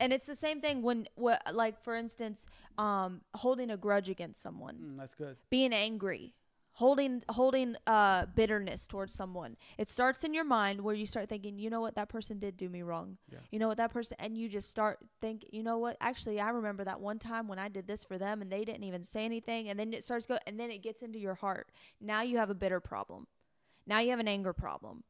[0.00, 2.46] And it's the same thing when, wh- like for instance,
[2.78, 5.36] um, holding a grudge against someone, Mm, that's good.
[5.50, 6.34] being angry,
[6.74, 9.56] holding holding uh bitterness towards someone.
[9.76, 12.56] It starts in your mind where you start thinking, you know what, that person did
[12.56, 13.18] do me wrong.
[13.30, 13.38] Yeah.
[13.50, 16.50] You know what, that person, and you just start think, you know what, actually, I
[16.50, 19.24] remember that one time when I did this for them and they didn't even say
[19.24, 21.70] anything, and then it starts go, and then it gets into your heart.
[22.00, 23.26] Now you have a bitter problem.
[23.86, 25.02] Now you have an anger problem.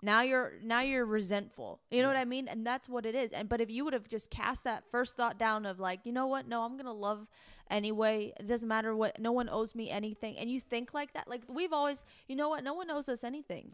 [0.00, 1.80] Now you're now you're resentful.
[1.90, 2.46] You know what I mean?
[2.46, 3.32] And that's what it is.
[3.32, 6.12] And but if you would have just cast that first thought down of like, you
[6.12, 6.46] know what?
[6.46, 7.26] No, I'm gonna love
[7.70, 8.32] anyway.
[8.38, 9.18] It doesn't matter what.
[9.20, 10.38] No one owes me anything.
[10.38, 11.28] And you think like that.
[11.28, 12.62] Like we've always, you know what?
[12.62, 13.72] No one owes us anything.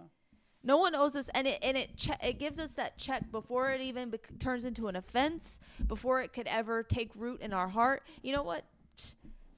[0.63, 0.79] No.
[0.79, 3.83] one owes us, and it and it che- it gives us that check before it
[3.83, 8.03] even bec- turns into an offense, before it could ever take root in our heart.
[8.23, 8.65] You know what?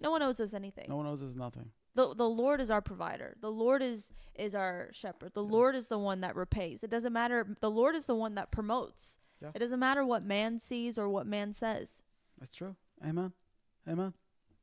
[0.00, 0.86] No one owes us anything.
[0.88, 1.70] No one owes us nothing.
[1.96, 3.36] The the Lord is our provider.
[3.40, 5.32] The Lord is is our shepherd.
[5.34, 6.84] The Lord is the one that repays.
[6.84, 7.56] It doesn't matter.
[7.60, 9.18] The Lord is the one that promotes.
[9.42, 9.50] Yeah.
[9.54, 12.02] It doesn't matter what man sees or what man says.
[12.38, 12.76] That's true.
[13.04, 13.32] Amen.
[13.88, 14.12] Amen.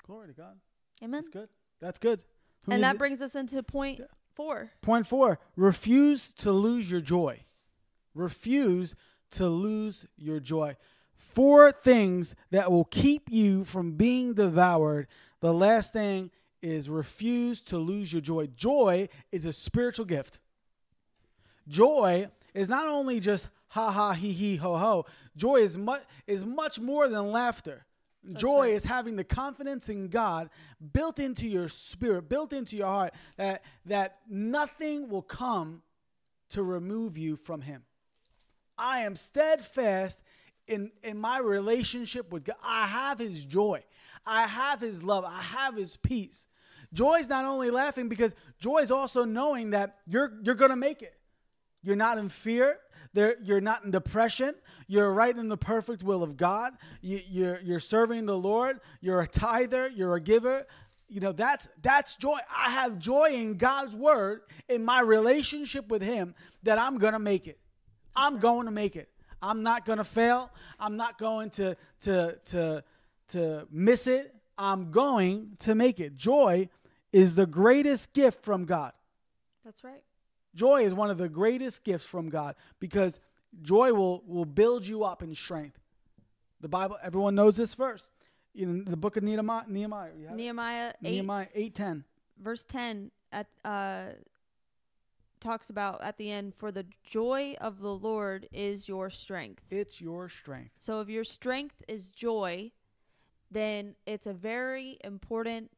[0.05, 0.59] Glory to God.
[1.03, 1.21] Amen.
[1.21, 1.49] That's good.
[1.81, 2.23] That's good.
[2.63, 4.05] Who And that brings us into point Yeah.
[4.35, 4.71] four.
[4.81, 7.45] Point four: refuse to lose your joy.
[8.13, 8.95] Refuse
[9.31, 10.77] to lose your joy.
[11.15, 15.07] Four things that will keep you from being devoured.
[15.39, 16.29] The last thing
[16.63, 18.47] is refuse to lose your joy.
[18.55, 20.39] Joy is a spiritual gift.
[21.67, 25.05] Joy is not only just ha ha he he ho ho.
[25.35, 27.85] Joy is much is much more than laughter.
[28.37, 28.73] Joy right.
[28.73, 30.49] is having the confidence in God
[30.93, 35.81] built into your spirit, built into your heart that that nothing will come
[36.51, 37.83] to remove you from him.
[38.77, 40.21] I am steadfast
[40.65, 42.55] in in my relationship with God.
[42.63, 43.83] I have his joy.
[44.25, 45.25] I have his love.
[45.25, 46.47] I have his peace.
[46.93, 51.01] Joy is not only laughing because joy is also knowing that you're you're to make
[51.01, 51.15] it.
[51.81, 52.77] You're not in fear.
[53.13, 54.55] There, you're not in depression.
[54.87, 56.73] You're right in the perfect will of God.
[57.01, 58.79] You, you're you're serving the Lord.
[59.01, 59.89] You're a tither.
[59.89, 60.65] You're a giver.
[61.09, 62.37] You know that's that's joy.
[62.49, 67.47] I have joy in God's word in my relationship with Him that I'm gonna make
[67.47, 67.59] it.
[68.15, 69.09] I'm going to make it.
[69.41, 70.51] I'm not gonna fail.
[70.79, 72.83] I'm not going to to to
[73.29, 74.33] to miss it.
[74.57, 76.15] I'm going to make it.
[76.15, 76.69] Joy
[77.13, 78.91] is the greatest gift from God.
[79.63, 80.03] That's right.
[80.55, 83.19] Joy is one of the greatest gifts from God because
[83.61, 85.79] joy will, will build you up in strength.
[86.59, 88.09] The Bible, everyone knows this verse.
[88.55, 90.35] In the book of Nehemiah, Nehemiah, you have?
[90.35, 92.03] Nehemiah eight Nehemiah 8:10.
[92.39, 94.09] verse ten at uh
[95.39, 99.63] talks about at the end for the joy of the Lord is your strength.
[99.71, 100.71] It's your strength.
[100.77, 102.71] So if your strength is joy,
[103.51, 105.71] then it's a very important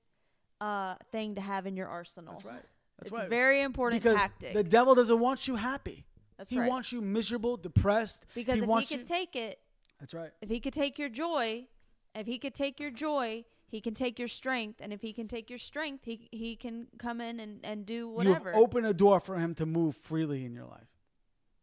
[0.62, 2.34] uh thing to have in your arsenal.
[2.34, 2.66] That's right.
[2.98, 3.28] That's it's right.
[3.28, 4.54] a very important because tactic.
[4.54, 6.06] the devil doesn't want you happy.
[6.38, 6.70] That's right he right.
[6.70, 8.26] wants you miserable, depressed.
[8.34, 9.60] because he if he could you, take it,
[10.00, 10.32] That's right.
[10.42, 11.68] if he could take your joy,
[12.14, 15.28] if he could take your joy, he can take your strength, and if he can
[15.28, 18.50] take your strength, he he can come in and and do whatever.
[18.52, 20.88] You've opened a door for him to move freely in your life.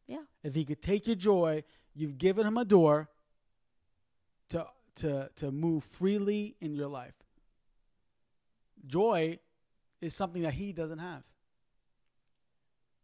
[0.06, 3.08] yeah, If he could take your joy, you've given him a door
[4.50, 7.14] to to to move freely in your life.
[8.86, 9.38] Joy
[10.00, 11.22] is something that he doesn't have.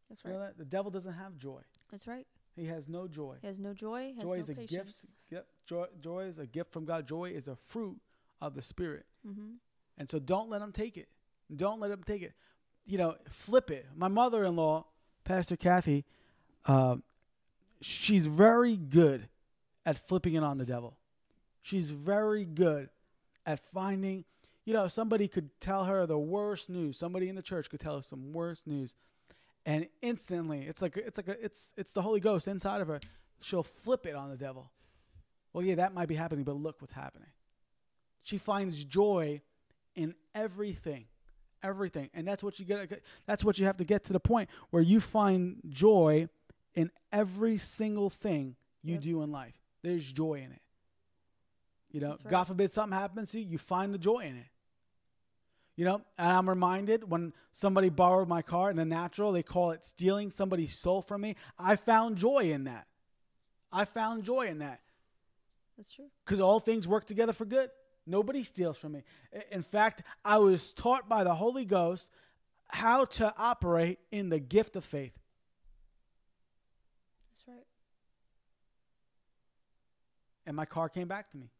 [0.08, 0.36] that's You right.
[0.38, 0.58] know that?
[0.58, 1.60] The devil doesn't have joy.
[1.90, 2.26] That's right.
[2.56, 3.36] He has no joy.
[3.40, 4.12] He has no joy.
[4.14, 5.04] Has Joy no is a patience.
[5.30, 5.46] gift.
[5.66, 7.06] Joy, joy is a gift from God.
[7.06, 7.98] Joy is a fruit
[8.40, 9.06] of the Spirit.
[9.26, 9.52] Mm-hmm.
[9.98, 11.08] And so don't let him take it.
[11.54, 12.32] Don't let him take it.
[12.86, 13.86] You know, flip it.
[13.94, 14.86] My mother in law,
[15.24, 16.04] Pastor Kathy,
[16.66, 16.96] uh,
[17.80, 19.28] she's very good
[19.86, 20.96] at flipping it on the devil.
[21.62, 22.88] She's very good
[23.46, 24.24] at finding,
[24.68, 26.98] you know, somebody could tell her the worst news.
[26.98, 28.96] Somebody in the church could tell her some worst news.
[29.64, 33.00] And instantly, it's like it's like a, it's it's the Holy Ghost inside of her.
[33.40, 34.70] She'll flip it on the devil.
[35.54, 37.30] Well, yeah, that might be happening, but look what's happening.
[38.22, 39.40] She finds joy
[39.94, 41.06] in everything,
[41.62, 43.02] everything, and that's what you get.
[43.24, 46.28] That's what you have to get to the point where you find joy
[46.74, 49.02] in every single thing you Yep.
[49.02, 49.58] do in life.
[49.80, 50.60] There's joy in it.
[51.90, 52.28] You know, right.
[52.28, 54.46] God forbid something happens to you, you find the joy in it.
[55.78, 59.70] You know, and I'm reminded when somebody borrowed my car in the natural, they call
[59.70, 60.28] it stealing.
[60.28, 61.36] Somebody stole from me.
[61.56, 62.88] I found joy in that.
[63.70, 64.80] I found joy in that
[65.76, 66.06] That's true.
[66.24, 67.70] because all things work together for good.
[68.08, 69.04] Nobody steals from me.
[69.52, 72.10] In fact, I was taught by the Holy Ghost
[72.66, 75.16] how to operate in the gift of faith.
[77.30, 77.66] That's right.
[80.44, 81.50] And my car came back to me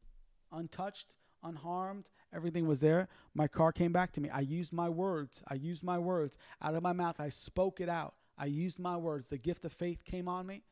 [0.50, 1.06] untouched,
[1.42, 2.08] unharmed.
[2.32, 3.08] Everything was there.
[3.34, 4.28] My car came back to me.
[4.30, 5.42] I used my words.
[5.48, 7.20] I used my words out of my mouth.
[7.20, 8.14] I spoke it out.
[8.36, 9.28] I used my words.
[9.28, 10.62] The gift of faith came on me.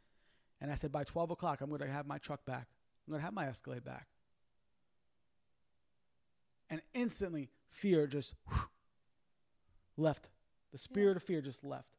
[0.61, 2.69] And I said, by 12 o'clock, I'm going to have my truck back.
[3.07, 4.07] I'm going to have my Escalade back.
[6.71, 8.59] And instantly, fear just whew,
[9.97, 10.29] left.
[10.73, 11.97] The spirit of fear just left.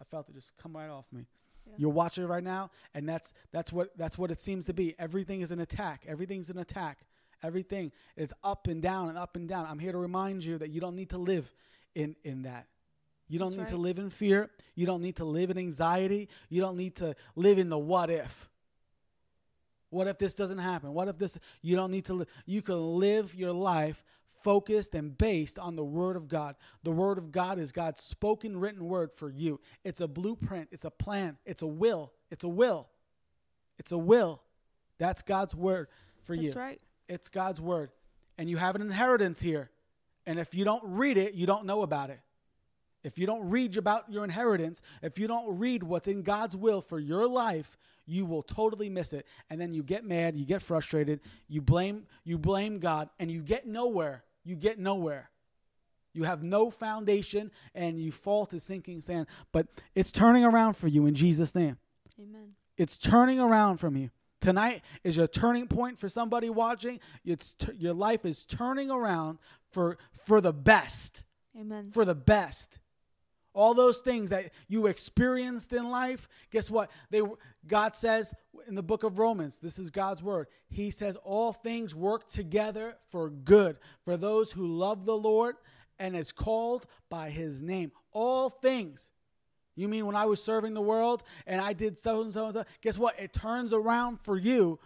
[0.00, 1.26] I felt it just come right off me.
[1.66, 1.74] Yeah.
[1.78, 4.94] You're watching it right now, and that's that's what that's what it seems to be.
[4.98, 6.04] Everything is an attack.
[6.06, 7.00] Everything's an attack.
[7.42, 9.66] Everything is up and down and up and down.
[9.68, 11.52] I'm here to remind you that you don't need to live
[11.94, 12.66] in in that.
[13.28, 14.50] You don't That's need to live in fear.
[14.74, 16.28] You don't need to live in anxiety.
[16.48, 18.48] You don't need to live in the what if.
[19.90, 20.92] What if this doesn't happen?
[20.92, 24.04] What if this you don't need to live you can live your life
[24.46, 26.54] focused and based on the word of God.
[26.84, 29.60] The word of God is God's spoken written word for you.
[29.82, 32.12] It's a blueprint, it's a plan, it's a will.
[32.30, 32.88] It's a will.
[33.76, 34.42] It's a will.
[34.98, 35.88] That's God's word
[36.24, 36.50] for you.
[36.50, 36.80] That's right.
[37.08, 37.90] It's God's word.
[38.38, 39.70] And you have an inheritance here.
[40.26, 42.20] And if you don't read it, you don't know about it.
[43.04, 46.80] If you don't read about your inheritance, if you don't read what's in God's will
[46.80, 49.26] for your life, you will totally miss it.
[49.48, 53.42] And then you get mad, you get frustrated, you blame you blame God and you
[53.42, 54.24] get nowhere.
[54.42, 55.30] You get nowhere.
[56.14, 59.26] You have no foundation and you fall to sinking sand.
[59.52, 61.78] But it's turning around for you in Jesus name.
[62.18, 62.54] Amen.
[62.76, 64.10] It's turning around from you.
[64.40, 67.00] Tonight is your turning point for somebody watching.
[67.24, 69.38] It's t- your life is turning around
[69.72, 71.24] for for the best,
[71.58, 71.90] Amen.
[71.90, 72.78] for the best.
[73.54, 76.90] All those things that you experienced in life, guess what?
[77.10, 77.22] They
[77.66, 78.34] God says
[78.68, 80.48] in the book of Romans, this is God's word.
[80.68, 85.56] He says all things work together for good for those who love the Lord
[85.98, 87.92] and is called by his name.
[88.12, 89.12] All things.
[89.76, 92.54] You mean when I was serving the world and I did so and so and
[92.54, 92.64] so?
[92.80, 93.18] Guess what?
[93.20, 94.80] It turns around for you.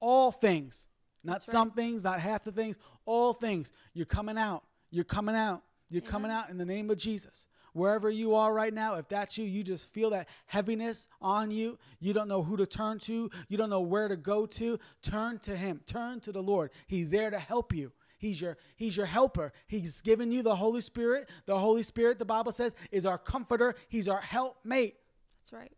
[0.00, 0.88] All things,
[1.24, 1.52] not That's right.
[1.52, 2.78] some things, not half the things.
[3.04, 3.72] All things.
[3.92, 4.62] You're coming out.
[4.90, 5.62] You're coming out.
[5.88, 7.46] You're coming out in the name of Jesus.
[7.72, 11.78] Wherever you are right now, if that's you, you just feel that heaviness on you.
[12.00, 13.30] You don't know who to turn to.
[13.48, 14.78] You don't know where to go to.
[15.02, 15.80] Turn to Him.
[15.86, 16.70] Turn to the Lord.
[16.86, 17.92] He's there to help you.
[18.26, 19.52] He's your He's your helper.
[19.68, 21.28] He's given you the Holy Spirit.
[21.46, 23.76] The Holy Spirit, the Bible says, is our comforter.
[23.88, 24.96] He's our helpmate.
[25.38, 25.70] That's right.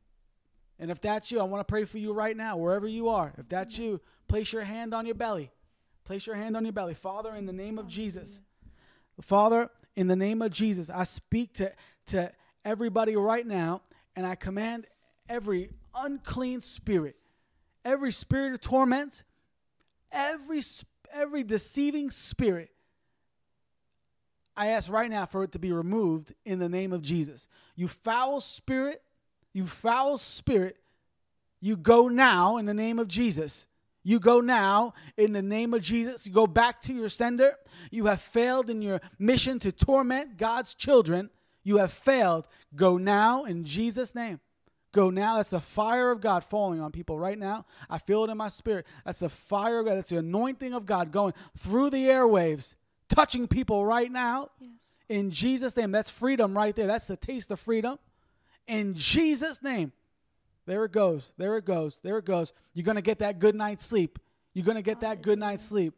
[0.78, 3.34] And if that's you, I want to pray for you right now, wherever you are.
[3.36, 5.50] If that's you, place your hand on your belly.
[6.04, 6.94] Place your hand on your belly.
[6.94, 8.40] Father, in the name of Jesus.
[9.20, 11.72] Father, in the name of Jesus, I speak to,
[12.06, 12.32] to
[12.64, 13.82] everybody right now,
[14.16, 14.86] and I command
[15.28, 17.16] every unclean spirit,
[17.84, 19.24] every spirit of torment,
[20.10, 22.70] every sp- every deceiving spirit.
[24.56, 27.48] I ask right now for it to be removed in the name of Jesus.
[27.76, 29.02] You foul spirit,
[29.52, 30.76] you foul spirit,
[31.60, 33.66] you go now in the name of Jesus.
[34.02, 36.26] You go now in the name of Jesus.
[36.26, 37.56] You go back to your sender.
[37.90, 41.30] You have failed in your mission to torment God's children.
[41.62, 42.48] You have failed.
[42.74, 44.40] Go now in Jesus' name.
[44.92, 45.36] Go now.
[45.36, 47.66] That's the fire of God falling on people right now.
[47.90, 48.86] I feel it in my spirit.
[49.04, 49.96] That's the fire of God.
[49.96, 52.74] That's the anointing of God going through the airwaves,
[53.08, 54.48] touching people right now.
[54.60, 54.70] Yes.
[55.08, 55.90] In Jesus' name.
[55.90, 56.86] That's freedom right there.
[56.86, 57.98] That's the taste of freedom.
[58.66, 59.92] In Jesus' name.
[60.66, 61.32] There it goes.
[61.38, 62.00] There it goes.
[62.02, 62.52] There it goes.
[62.74, 64.18] You're going to get that good night's sleep.
[64.52, 65.94] You're going to get that good night's sleep.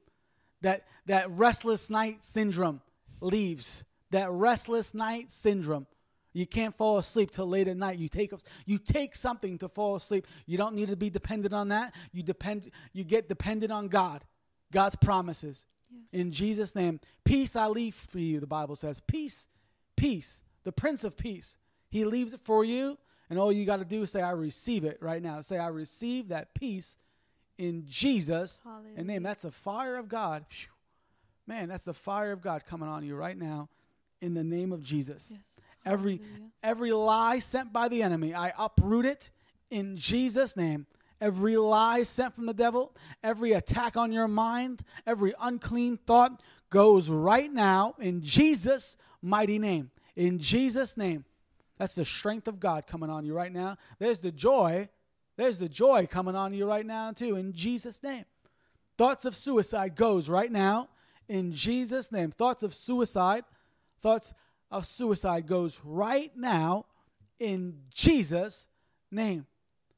[0.62, 2.80] That that restless night syndrome
[3.20, 3.84] leaves.
[4.10, 5.86] That restless night syndrome.
[6.32, 7.98] You can't fall asleep till late at night.
[7.98, 8.32] You take
[8.64, 10.26] you take something to fall asleep.
[10.46, 11.94] You don't need to be dependent on that.
[12.12, 14.24] You depend you get dependent on God.
[14.72, 15.66] God's promises.
[16.12, 19.00] In Jesus name, peace I leave for you, the Bible says.
[19.00, 19.48] Peace,
[19.96, 21.58] peace, the prince of peace.
[21.88, 22.96] He leaves it for you,
[23.28, 25.40] and all you got to do is say I receive it right now.
[25.40, 26.96] Say I receive that peace
[27.58, 29.02] in Jesus' Hallelujah.
[29.04, 29.22] name.
[29.24, 30.44] That's the fire of God.
[31.46, 33.68] Man, that's the fire of God coming on you right now
[34.20, 35.28] in the name of Jesus.
[35.30, 35.40] Yes.
[35.84, 36.50] Every Hallelujah.
[36.62, 39.30] every lie sent by the enemy, I uproot it
[39.70, 40.86] in Jesus' name.
[41.20, 47.10] Every lie sent from the devil, every attack on your mind, every unclean thought goes
[47.10, 49.90] right now in Jesus' mighty name.
[50.16, 51.24] In Jesus' name.
[51.78, 53.76] That's the strength of God coming on you right now.
[53.98, 54.88] There's the joy.
[55.36, 58.24] There's the joy coming on you right now, too, in Jesus' name.
[58.98, 60.88] Thoughts of suicide goes right now
[61.28, 62.30] in Jesus' name.
[62.30, 63.44] Thoughts of suicide,
[64.02, 64.34] thoughts
[64.70, 66.86] of suicide goes right now
[67.38, 68.68] in Jesus'
[69.10, 69.46] name.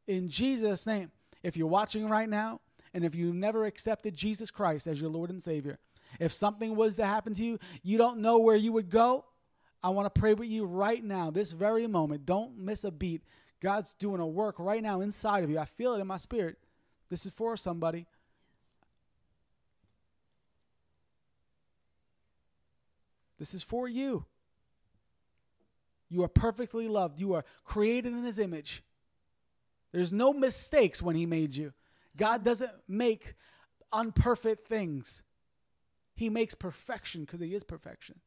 [0.07, 1.11] In Jesus' name.
[1.43, 2.61] If you're watching right now,
[2.95, 5.79] and if you've never accepted Jesus Christ as your Lord and Savior,
[6.21, 9.25] if something was to happen to you, you don't know where you would go,
[9.83, 12.25] I want to pray with you right now, this very moment.
[12.25, 13.23] Don't miss a beat.
[13.61, 15.59] God's doing a work right now inside of you.
[15.59, 16.57] I feel it in my spirit.
[17.11, 18.07] This is for somebody.
[23.39, 24.25] This is for you.
[26.13, 27.19] You are perfectly loved.
[27.21, 28.85] You are created in His image.
[29.93, 31.73] There's no mistakes when He made you.
[32.15, 33.33] God doesn't make
[33.91, 35.23] unperfect things,
[36.15, 38.21] He makes perfection because He is perfection.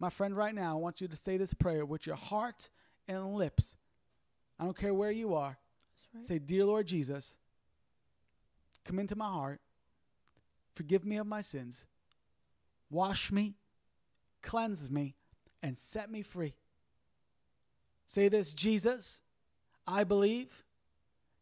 [0.00, 2.68] My friend, right now, I want you to say this prayer with your heart
[3.06, 3.76] and lips.
[4.58, 5.56] I don't care where you are.
[6.12, 6.26] Right.
[6.26, 7.36] Say, Dear Lord Jesus,
[8.84, 9.60] come into my heart.
[10.74, 11.86] Forgive me of my sins.
[12.90, 13.54] Wash me,
[14.42, 15.14] cleanse me,
[15.62, 16.54] and set me free.
[18.06, 19.22] Say this Jesus,
[19.86, 20.64] I believe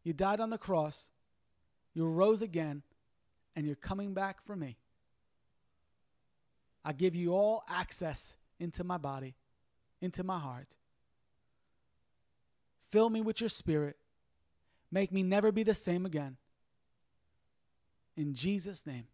[0.05, 1.11] you died on the cross,
[1.95, 2.83] you rose again,
[3.55, 4.77] and you're coming back for me.
[6.85, 9.35] I give you all access into my body,
[10.01, 10.77] into my heart.
[12.91, 13.97] Fill me with your spirit.
[14.91, 16.37] Make me never be the same again.
[18.17, 19.07] In Jesus' name,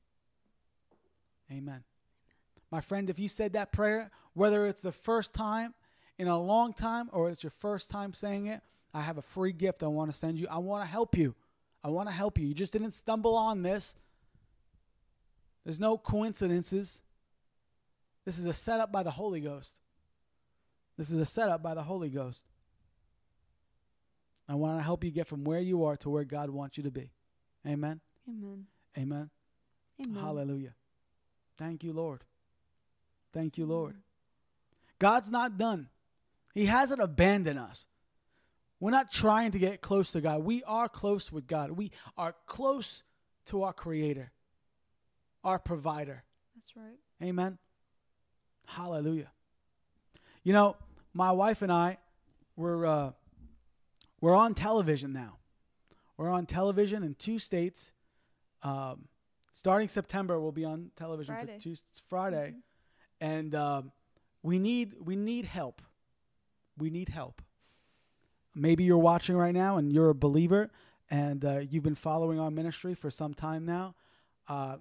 [1.52, 1.84] amen.
[2.70, 5.74] My friend, if you said that prayer, whether it's the first time
[6.18, 8.60] in a long time or it's your first time saying it,
[8.92, 10.48] I have a free gift I want to send you.
[10.50, 11.34] I want to help you.
[11.84, 12.46] I want to help you.
[12.46, 13.96] You just didn't stumble on this.
[15.64, 17.02] There's no coincidences.
[18.24, 19.76] This is a setup by the Holy Ghost.
[20.96, 22.42] This is a setup by the Holy Ghost.
[24.48, 26.84] I want to help you get from where you are to where God wants you
[26.84, 27.10] to be.
[27.66, 28.00] Amen.
[28.28, 28.66] Amen.
[28.96, 29.30] Amen.
[30.06, 30.22] Amen.
[30.22, 30.74] Hallelujah.
[31.56, 32.24] Thank you, Lord.
[33.32, 33.96] Thank you, Lord.
[34.98, 35.88] God's not done.
[36.58, 37.86] He hasn't abandoned us.
[38.80, 40.42] We're not trying to get close to God.
[40.42, 41.70] We are close with God.
[41.70, 43.04] We are close
[43.46, 44.32] to our Creator,
[45.44, 46.24] our provider.
[46.56, 46.98] That's right.
[47.22, 47.58] Amen.
[48.66, 49.30] Hallelujah.
[50.42, 50.76] You know,
[51.14, 51.98] my wife and I,
[52.56, 53.12] we're uh,
[54.20, 55.38] we're on television now.
[56.16, 57.92] We're on television in two states.
[58.64, 59.06] Um,
[59.52, 61.54] starting September, we'll be on television Friday.
[61.54, 62.54] for two it's Friday,
[63.20, 63.92] and um,
[64.42, 65.82] we need we need help.
[66.78, 67.42] We need help.
[68.54, 70.70] Maybe you're watching right now and you're a believer,
[71.10, 73.94] and uh, you've been following our ministry for some time now.
[74.48, 74.78] Uh,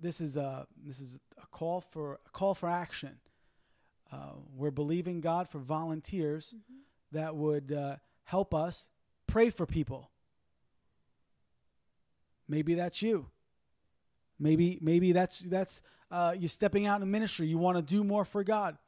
[0.00, 3.18] this is a this is a call for a call for action.
[4.12, 6.54] Uh, we're believing God for volunteers
[7.12, 8.88] that would uh, help us
[9.26, 10.10] pray for people.
[12.48, 13.26] Maybe that's you.
[14.38, 17.46] Maybe maybe that's that's uh, you stepping out in ministry.
[17.46, 18.78] You want to do more for God.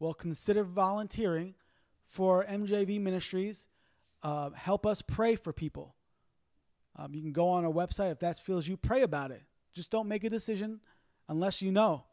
[0.00, 1.54] Well, consider volunteering
[2.08, 3.68] for MJV Ministries.
[4.22, 5.94] Uh, help us pray for people.
[6.96, 8.76] Um, you can go on our website if that feels you.
[8.76, 9.42] Pray about it.
[9.72, 10.80] Just don't make a decision
[11.28, 12.04] unless you know.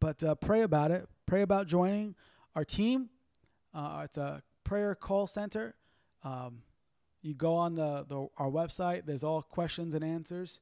[0.00, 1.06] But uh, pray about it.
[1.26, 2.14] Pray about joining
[2.54, 3.10] our team.
[3.74, 5.74] Uh, it's a prayer call center.
[6.22, 6.62] Um,
[7.20, 9.04] you go on the, the our website.
[9.04, 10.60] There's all questions and answers.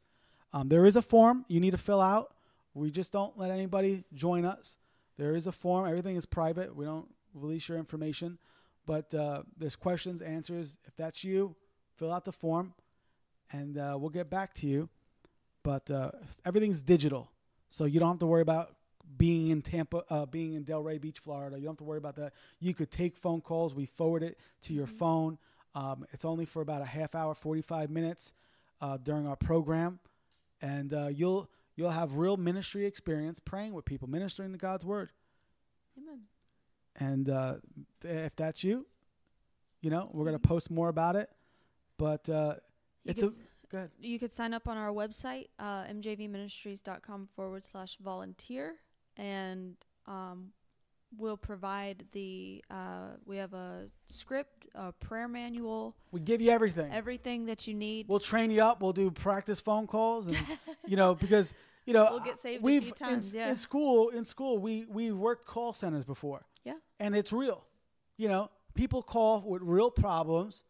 [0.53, 2.34] Um, there is a form you need to fill out.
[2.74, 4.78] We just don't let anybody join us.
[5.18, 5.86] There is a form.
[5.86, 6.74] Everything is private.
[6.74, 8.38] We don't release your information.
[8.86, 10.76] But uh, there's questions, answers.
[10.86, 11.54] If that's you,
[11.96, 12.74] fill out the form,
[13.52, 14.88] and uh, we'll get back to you.
[15.62, 16.10] But uh,
[16.44, 17.30] everything's digital,
[17.68, 18.74] so you don't have to worry about
[19.16, 21.56] being in Tampa, uh, being in Delray Beach, Florida.
[21.56, 22.32] You don't have to worry about that.
[22.58, 23.74] You could take phone calls.
[23.74, 25.38] We forward it to your phone.
[25.74, 28.34] Um, it's only for about a half hour, 45 minutes
[28.80, 30.00] uh, during our program,
[30.60, 35.10] and uh, you'll you'll have real ministry experience praying with people, ministering to God's word.
[35.96, 36.22] Amen.
[36.97, 37.57] And uh,
[38.05, 38.86] if that's you,
[39.80, 41.30] you know we're gonna post more about it.
[41.99, 42.57] But uh,
[43.05, 43.90] it's could, a good.
[44.01, 48.74] you could sign up on our website, uh, mjvministries.com forward slash volunteer,
[49.16, 49.76] and
[50.07, 50.49] um,
[51.16, 56.90] we'll provide the, uh, we have a script, a prayer manual, We give you everything.
[56.93, 58.09] everything that you need.
[58.09, 58.82] we'll train you up.
[58.82, 60.36] We'll do practice phone calls, and
[60.86, 61.55] you know because
[61.86, 63.51] you know we'll get saved we've few times, in, yeah.
[63.51, 66.45] in school in school we we worked call centers before.
[66.64, 66.74] Yeah.
[67.00, 67.64] and it's real.
[68.16, 70.64] You know, people call with real problems,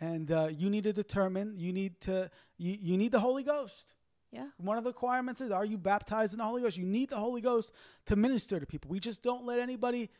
[0.00, 1.54] and uh, you need to determine.
[1.58, 3.94] You need to you, you need the Holy Ghost.
[4.30, 4.46] yeah.
[4.58, 6.76] One of the requirements is: Are you baptized in the Holy Ghost?
[6.78, 7.72] You need the Holy Ghost
[8.06, 8.90] to minister to people.
[8.90, 10.10] We just don't let anybody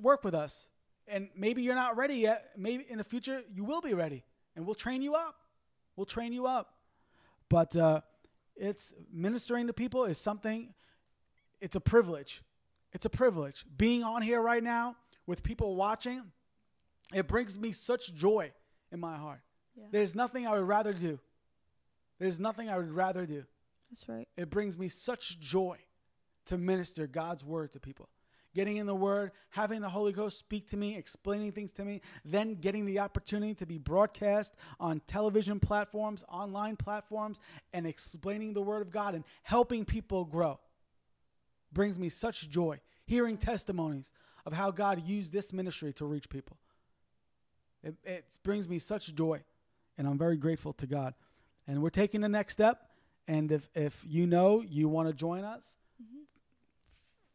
[0.00, 0.68] work with us.
[1.08, 2.50] And maybe you're not ready yet.
[2.56, 4.24] Maybe in the future you will be ready,
[4.56, 5.36] and we'll train you up.
[5.96, 6.74] We'll train you up.
[7.48, 8.00] But uh,
[8.56, 10.72] it's ministering to people is something.
[11.60, 12.42] It's a privilege.
[12.92, 13.64] It's a privilege.
[13.76, 16.22] Being on here right now with people watching,
[17.14, 18.52] it brings me such joy
[18.90, 19.40] in my heart.
[19.76, 19.84] Yeah.
[19.90, 21.18] There's nothing I would rather do.
[22.18, 23.44] There's nothing I would rather do.
[23.90, 24.28] That's right.
[24.36, 25.78] It brings me such joy
[26.46, 28.08] to minister God's word to people.
[28.54, 32.02] Getting in the word, having the Holy Ghost speak to me, explaining things to me,
[32.22, 37.40] then getting the opportunity to be broadcast on television platforms, online platforms,
[37.72, 40.60] and explaining the word of God and helping people grow
[41.72, 42.80] brings me such joy.
[43.06, 44.12] Hearing testimonies
[44.46, 46.56] of how God used this ministry to reach people.
[47.82, 49.42] It, it brings me such joy,
[49.98, 51.14] and I'm very grateful to God.
[51.66, 52.88] And we're taking the next step.
[53.28, 56.22] And if, if you know you want to join us, mm-hmm.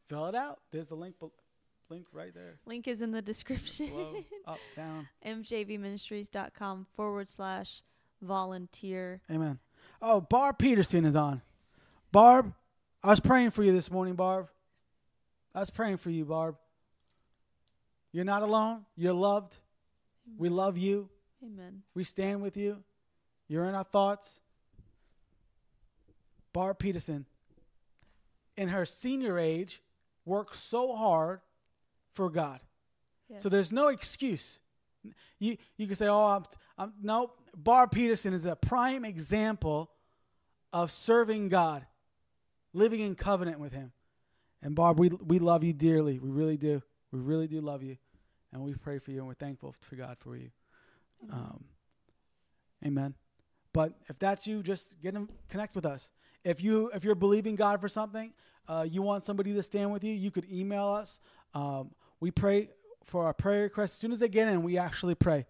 [0.07, 0.59] fill it out.
[0.71, 1.33] There's the link, bel-
[1.89, 2.59] link right there.
[2.65, 3.89] Link is in the description.
[3.89, 5.07] Below, up, down.
[5.25, 7.81] mjvministries.com forward slash
[8.21, 9.21] volunteer.
[9.31, 9.59] Amen.
[10.01, 11.41] Oh, Barb Peterson is on.
[12.11, 12.53] Barb,
[13.03, 14.47] I was praying for you this morning, Barb.
[15.53, 16.55] I was praying for you, Barb.
[18.11, 18.85] You're not alone.
[18.95, 19.59] You're loved.
[20.37, 21.09] We love you.
[21.43, 21.83] Amen.
[21.93, 22.83] We stand with you.
[23.47, 24.41] You're in our thoughts.
[26.53, 27.25] Barb Peterson,
[28.55, 29.81] in her senior age,
[30.25, 31.41] worked so hard
[32.13, 32.59] for God.
[33.29, 33.37] Yeah.
[33.37, 34.59] So there's no excuse.
[35.39, 36.45] You you can say, "Oh, I'm,
[36.77, 39.91] I'm no." Barb Peterson is a prime example
[40.73, 41.85] of serving God,
[42.73, 43.91] living in covenant with Him.
[44.61, 46.19] And Barb, we we love you dearly.
[46.19, 46.81] We really do.
[47.11, 47.97] We really do love you,
[48.51, 50.49] and we pray for you, and we're thankful for God for you.
[51.31, 51.63] Um,
[52.85, 53.15] amen.
[53.73, 56.11] But if that's you, just get in, connect with us.
[56.43, 58.33] If you if you're believing God for something,
[58.67, 61.19] uh, you want somebody to stand with you, you could email us.
[61.53, 62.69] Um, we pray
[63.05, 63.91] for our prayer requests.
[63.91, 65.45] As soon as they get in, we actually pray.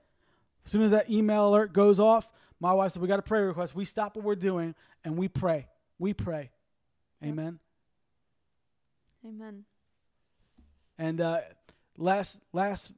[0.65, 3.47] As soon as that email alert goes off, my wife said, "We got a prayer
[3.47, 5.68] request." We stop what we're doing and we pray.
[5.97, 6.51] We pray.
[7.24, 7.59] Amen.
[9.26, 9.65] Amen.
[10.97, 11.41] And uh,
[11.97, 12.91] last, last,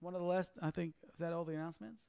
[0.00, 2.04] one of the last, I think, is that all the announcements?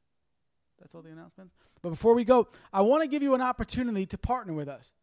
[0.79, 1.53] That's all the announcements.
[1.81, 4.93] But before we go, I want to give you an opportunity to partner with us.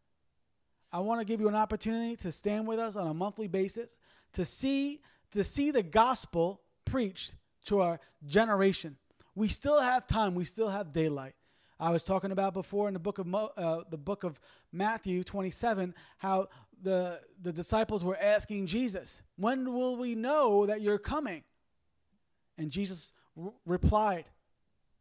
[0.91, 3.97] I want to give you an opportunity to stand with us on a monthly basis
[4.33, 5.01] to see
[5.31, 8.97] to see the gospel preached to our generation.
[9.33, 10.35] We still have time.
[10.35, 11.35] We still have daylight.
[11.81, 14.39] I was talking about before in the book of Mo, uh, the book of
[14.71, 16.47] Matthew 27 how
[16.83, 21.43] the the disciples were asking Jesus, "When will we know that you're coming?"
[22.55, 23.13] And Jesus
[23.65, 24.25] replied,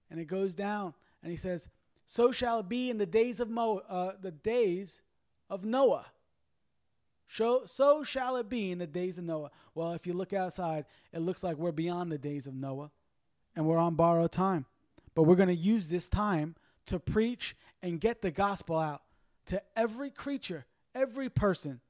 [0.08, 1.68] and it goes down, and he says,
[2.06, 5.02] "So shall it be in the days of Mo, uh, the days
[5.50, 6.06] of Noah."
[7.28, 9.50] So, so shall it be in the days of Noah.
[9.74, 12.90] Well, if you look outside, it looks like we're beyond the days of Noah
[13.54, 14.66] and we're on borrowed time.
[15.14, 16.56] But we're going to use this time
[16.86, 19.02] to preach and get the gospel out
[19.46, 21.80] to every creature, every person.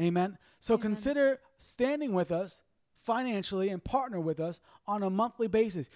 [0.00, 0.38] Amen.
[0.60, 0.82] So Amen.
[0.82, 2.62] consider standing with us
[3.02, 5.90] financially and partner with us on a monthly basis.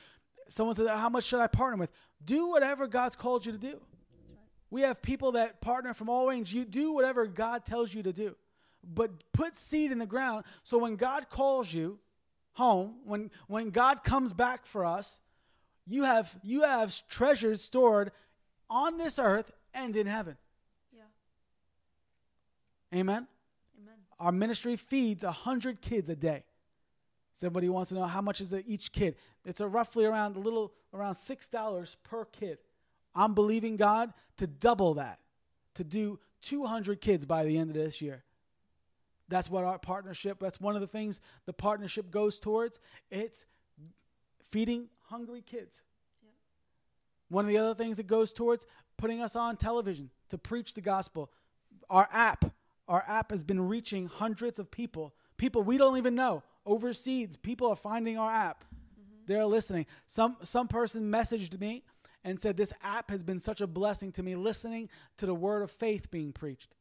[0.48, 1.90] Someone said, How much should I partner with?
[2.24, 3.80] Do whatever God's called you to do.
[4.70, 6.52] We have people that partner from all range.
[6.52, 8.36] You do whatever God tells you to do,
[8.84, 11.98] but put seed in the ground so when God calls you
[12.52, 15.20] home, when when God comes back for us,
[15.89, 18.12] you have you have treasures stored
[18.68, 20.36] on this earth and in heaven.
[20.93, 21.03] Yeah.
[22.93, 23.26] Amen.
[23.80, 23.95] Amen.
[24.20, 26.45] Our ministry feeds a hundred kids a day.
[27.34, 29.16] Somebody wants to know how much is it each kid?
[29.45, 32.59] It's a roughly around a little around six dollars per kid.
[33.14, 35.18] I'm believing God to double that,
[35.74, 38.22] to do 200 kids by the end of this year.
[39.28, 42.80] That's what our partnership, that's one of the things the partnership goes towards.
[43.11, 43.47] It's
[44.51, 45.82] feeding hungry kids.
[46.22, 46.32] Yep.
[47.28, 50.80] One of the other things it goes towards putting us on television to preach the
[50.80, 51.30] gospel.
[51.88, 52.44] Our app,
[52.86, 55.14] our app has been reaching hundreds of people.
[55.36, 57.36] People we don't even know overseas.
[57.36, 58.64] People are finding our app.
[58.64, 59.22] Mm-hmm.
[59.26, 59.86] They're listening.
[60.06, 61.84] Some some person messaged me
[62.24, 65.62] and said this app has been such a blessing to me listening to the word
[65.62, 66.74] of faith being preached.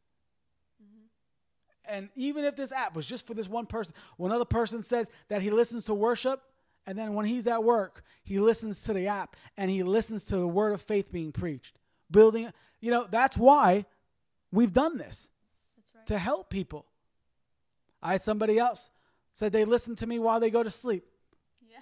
[0.83, 1.95] Mm-hmm.
[1.95, 5.07] And even if this app was just for this one person, one other person says
[5.29, 6.41] that he listens to worship,
[6.87, 10.37] and then when he's at work, he listens to the app and he listens to
[10.37, 11.77] the word of faith being preached.
[12.09, 13.85] Building, you know, that's why
[14.53, 15.29] we've done this
[15.75, 16.07] That's right.
[16.07, 16.85] to help people.
[18.01, 18.89] I had somebody else
[19.33, 21.03] said they listen to me while they go to sleep.
[21.69, 21.79] yeah.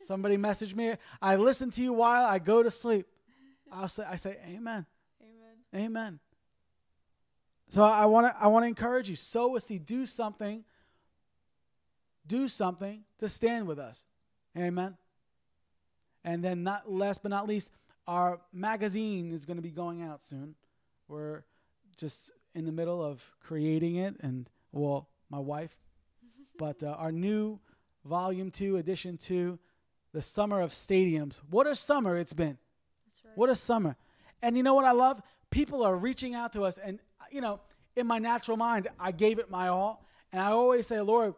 [0.00, 3.06] Somebody messaged me, I listen to you while I go to sleep.
[3.72, 4.86] I'll say, I say, Amen.
[5.22, 5.84] Amen.
[5.84, 6.20] Amen.
[7.68, 9.16] So I want to I want to encourage you.
[9.16, 9.84] Sow a seed.
[9.86, 10.64] Do something.
[12.26, 14.06] Do something to stand with us.
[14.56, 14.96] Amen.
[16.24, 17.72] And then not last but not least,
[18.06, 20.54] our magazine is going to be going out soon.
[21.08, 21.42] We're
[21.96, 25.76] just in the middle of creating it, and well, my wife.
[26.58, 27.58] but uh, our new
[28.04, 29.58] volume two, edition two,
[30.12, 31.40] the summer of stadiums.
[31.50, 32.58] What a summer it's been.
[33.06, 33.36] That's right.
[33.36, 33.96] What a summer.
[34.42, 35.22] And you know what I love?
[35.50, 36.78] People are reaching out to us.
[36.78, 36.98] And,
[37.30, 37.60] you know,
[37.96, 40.04] in my natural mind, I gave it my all.
[40.32, 41.34] And I always say, Lord,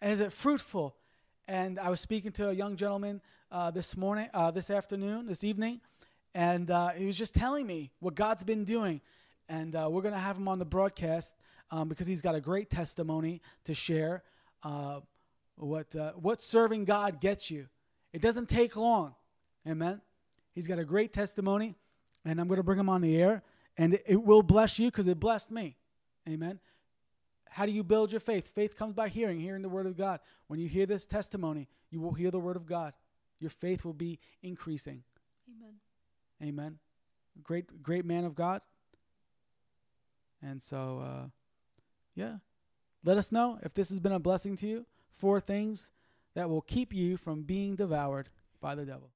[0.00, 0.96] is it fruitful?
[1.48, 5.42] And I was speaking to a young gentleman uh, this morning, uh, this afternoon, this
[5.42, 5.80] evening.
[6.34, 9.00] And uh, he was just telling me what God's been doing.
[9.48, 11.34] And uh, we're going to have him on the broadcast
[11.70, 14.24] um, because he's got a great testimony to share.
[14.62, 15.00] Uh,
[15.56, 17.66] what, uh, what serving God gets you.
[18.12, 19.14] It doesn't take long.
[19.66, 20.02] Amen.
[20.54, 21.76] He's got a great testimony,
[22.26, 23.42] and I'm going to bring him on the air,
[23.78, 25.76] and it, it will bless you because it blessed me.
[26.28, 26.60] Amen.
[27.50, 28.48] How do you build your faith?
[28.48, 30.20] Faith comes by hearing, hearing the word of God.
[30.46, 32.92] When you hear this testimony, you will hear the word of God.
[33.40, 35.02] Your faith will be increasing.
[35.48, 35.74] Amen.
[36.42, 36.78] Amen.
[37.42, 38.60] Great, great man of God.
[40.42, 41.26] And so, uh,
[42.14, 42.36] yeah,
[43.04, 44.86] let us know if this has been a blessing to you.
[45.16, 45.90] Four things
[46.34, 48.28] that will keep you from being devoured
[48.60, 49.10] by the devil.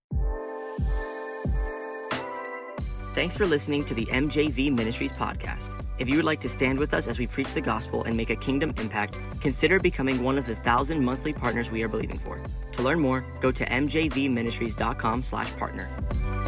[3.14, 5.70] Thanks for listening to the MJV Ministries podcast.
[5.98, 8.30] If you would like to stand with us as we preach the gospel and make
[8.30, 12.40] a kingdom impact, consider becoming one of the thousand monthly partners we are believing for.
[12.72, 16.41] To learn more, go to mjvministries.com/partner.